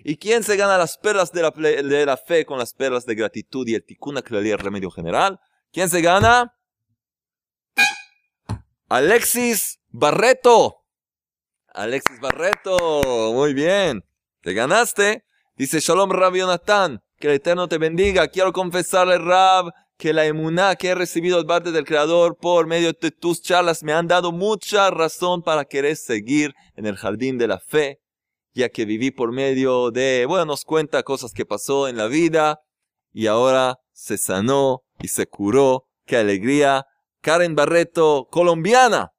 ¿Y 0.05 0.17
quién 0.17 0.43
se 0.43 0.57
gana 0.57 0.79
las 0.79 0.99
perlas 0.99 1.33
de 1.33 1.43
la, 1.43 1.51
de 1.51 2.07
la, 2.07 2.17
fe 2.17 2.45
con 2.45 2.59
las 2.59 2.75
perlas 2.75 3.07
de 3.07 3.15
gratitud 3.15 3.67
y 3.69 3.75
el 3.75 3.85
tikkun 3.85 4.17
el 4.19 4.59
remedio 4.59 4.91
general? 4.91 5.41
¿Quién 5.73 5.89
se 5.89 6.01
gana? 6.01 6.55
Alexis 8.89 9.81
Barreto. 9.89 10.85
Alexis 11.69 12.21
Barreto, 12.21 13.33
muy 13.33 13.55
bien. 13.55 14.05
Te 14.43 14.53
ganaste. 14.53 15.25
Dice 15.57 15.81
Shalom 15.81 16.11
Rabbi 16.11 16.41
Jonathan. 16.41 17.01
Que 17.19 17.29
el 17.29 17.35
Eterno 17.35 17.69
te 17.69 17.79
bendiga. 17.79 18.27
Quiero 18.27 18.53
confesarle, 18.53 19.17
Rab, 19.17 19.73
que 19.97 20.13
la 20.13 20.27
emuná 20.27 20.75
que 20.75 20.89
he 20.89 20.95
recibido 20.97 21.39
de 21.39 21.45
parte 21.45 21.71
del 21.71 21.85
Creador 21.85 22.37
por 22.37 22.67
medio 22.67 22.93
de 22.93 23.13
tus 23.13 23.41
charlas 23.41 23.85
me 23.85 23.93
han 23.93 24.09
dado 24.09 24.33
mucha 24.33 24.91
razón 24.91 25.43
para 25.43 25.65
querer 25.65 25.95
seguir 25.95 26.53
en 26.75 26.87
el 26.87 26.97
jardín 26.97 27.39
de 27.39 27.47
la 27.47 27.61
fe, 27.61 28.02
ya 28.55 28.69
que 28.69 28.85
viví 28.85 29.11
por 29.11 29.33
medio 29.33 29.91
de, 29.91 30.25
bueno, 30.27 30.45
nos 30.45 30.65
cuenta 30.65 31.03
cosas 31.03 31.33
que 31.33 31.47
pasó 31.47 31.89
en 31.89 31.97
la 31.97 32.07
vida 32.07 32.61
y 33.13 33.27
ahora 33.27 33.79
se 33.93 34.19
sanó 34.19 34.83
y 35.01 35.09
se 35.09 35.27
curó. 35.27 35.87
¡Qué 36.07 36.17
alegría! 36.17 36.87
Karen 37.21 37.55
Barreto, 37.55 38.27
colombiana, 38.31 39.13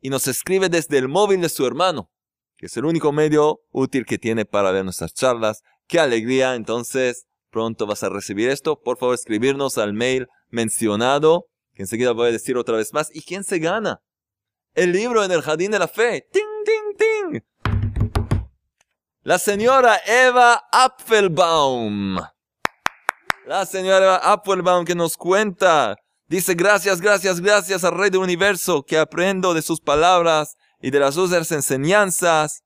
y 0.00 0.10
nos 0.10 0.28
escribe 0.28 0.68
desde 0.68 0.98
el 0.98 1.08
móvil 1.08 1.40
de 1.40 1.48
su 1.48 1.66
hermano, 1.66 2.10
que 2.56 2.66
es 2.66 2.76
el 2.76 2.84
único 2.84 3.12
medio 3.12 3.60
útil 3.70 4.04
que 4.04 4.18
tiene 4.18 4.44
para 4.44 4.70
ver 4.72 4.84
nuestras 4.84 5.14
charlas. 5.14 5.62
¡Qué 5.86 5.98
alegría! 5.98 6.54
Entonces, 6.54 7.26
pronto 7.50 7.86
vas 7.86 8.02
a 8.02 8.10
recibir 8.10 8.50
esto. 8.50 8.80
Por 8.80 8.98
favor, 8.98 9.14
escribirnos 9.14 9.78
al 9.78 9.94
mail 9.94 10.26
mencionado, 10.50 11.46
que 11.74 11.82
enseguida 11.82 12.12
voy 12.12 12.28
a 12.28 12.32
decir 12.32 12.56
otra 12.58 12.76
vez 12.76 12.92
más. 12.92 13.10
¿Y 13.14 13.22
quién 13.22 13.42
se 13.42 13.58
gana? 13.58 14.00
El 14.74 14.92
libro 14.92 15.24
en 15.24 15.32
el 15.32 15.42
jardín 15.42 15.70
de 15.70 15.78
la 15.78 15.88
fe. 15.88 16.28
¡Ting, 16.30 16.42
ting, 16.64 16.96
ting! 17.32 17.40
La 19.30 19.38
señora 19.38 20.00
Eva 20.08 20.64
Apfelbaum. 20.72 22.16
La 23.46 23.64
señora 23.64 24.04
Eva 24.04 24.16
Apfelbaum 24.16 24.84
que 24.84 24.96
nos 24.96 25.16
cuenta. 25.16 25.94
Dice, 26.26 26.54
gracias, 26.54 27.00
gracias, 27.00 27.40
gracias 27.40 27.84
al 27.84 27.96
Rey 27.96 28.10
del 28.10 28.22
Universo 28.22 28.82
que 28.82 28.98
aprendo 28.98 29.54
de 29.54 29.62
sus 29.62 29.80
palabras 29.80 30.56
y 30.80 30.90
de 30.90 30.98
las 30.98 31.16
otras 31.16 31.52
enseñanzas. 31.52 32.64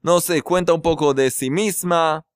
No 0.00 0.20
sé, 0.20 0.42
cuenta 0.42 0.72
un 0.72 0.82
poco 0.82 1.14
de 1.14 1.30
sí 1.30 1.50
misma. 1.50 2.26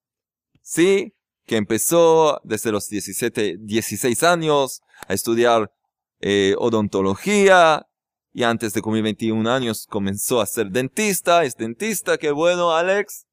Sí, 0.63 1.13
que 1.45 1.57
empezó 1.57 2.41
desde 2.45 2.71
los 2.71 2.89
17, 2.89 3.57
16 3.59 4.23
años 4.23 4.81
a 5.09 5.15
estudiar 5.15 5.73
eh, 6.21 6.55
odontología 6.57 7.85
y 8.33 8.43
antes 8.45 8.73
de 8.73 8.81
cumplir 8.81 9.05
21 9.05 9.51
años 9.51 9.87
comenzó 9.89 10.41
a 10.41 10.47
ser 10.47 10.71
dentista. 10.71 11.45
Es 11.45 11.57
dentista, 11.57 12.17
qué 12.19 12.31
bueno, 12.31 12.75
Alex. 12.75 13.27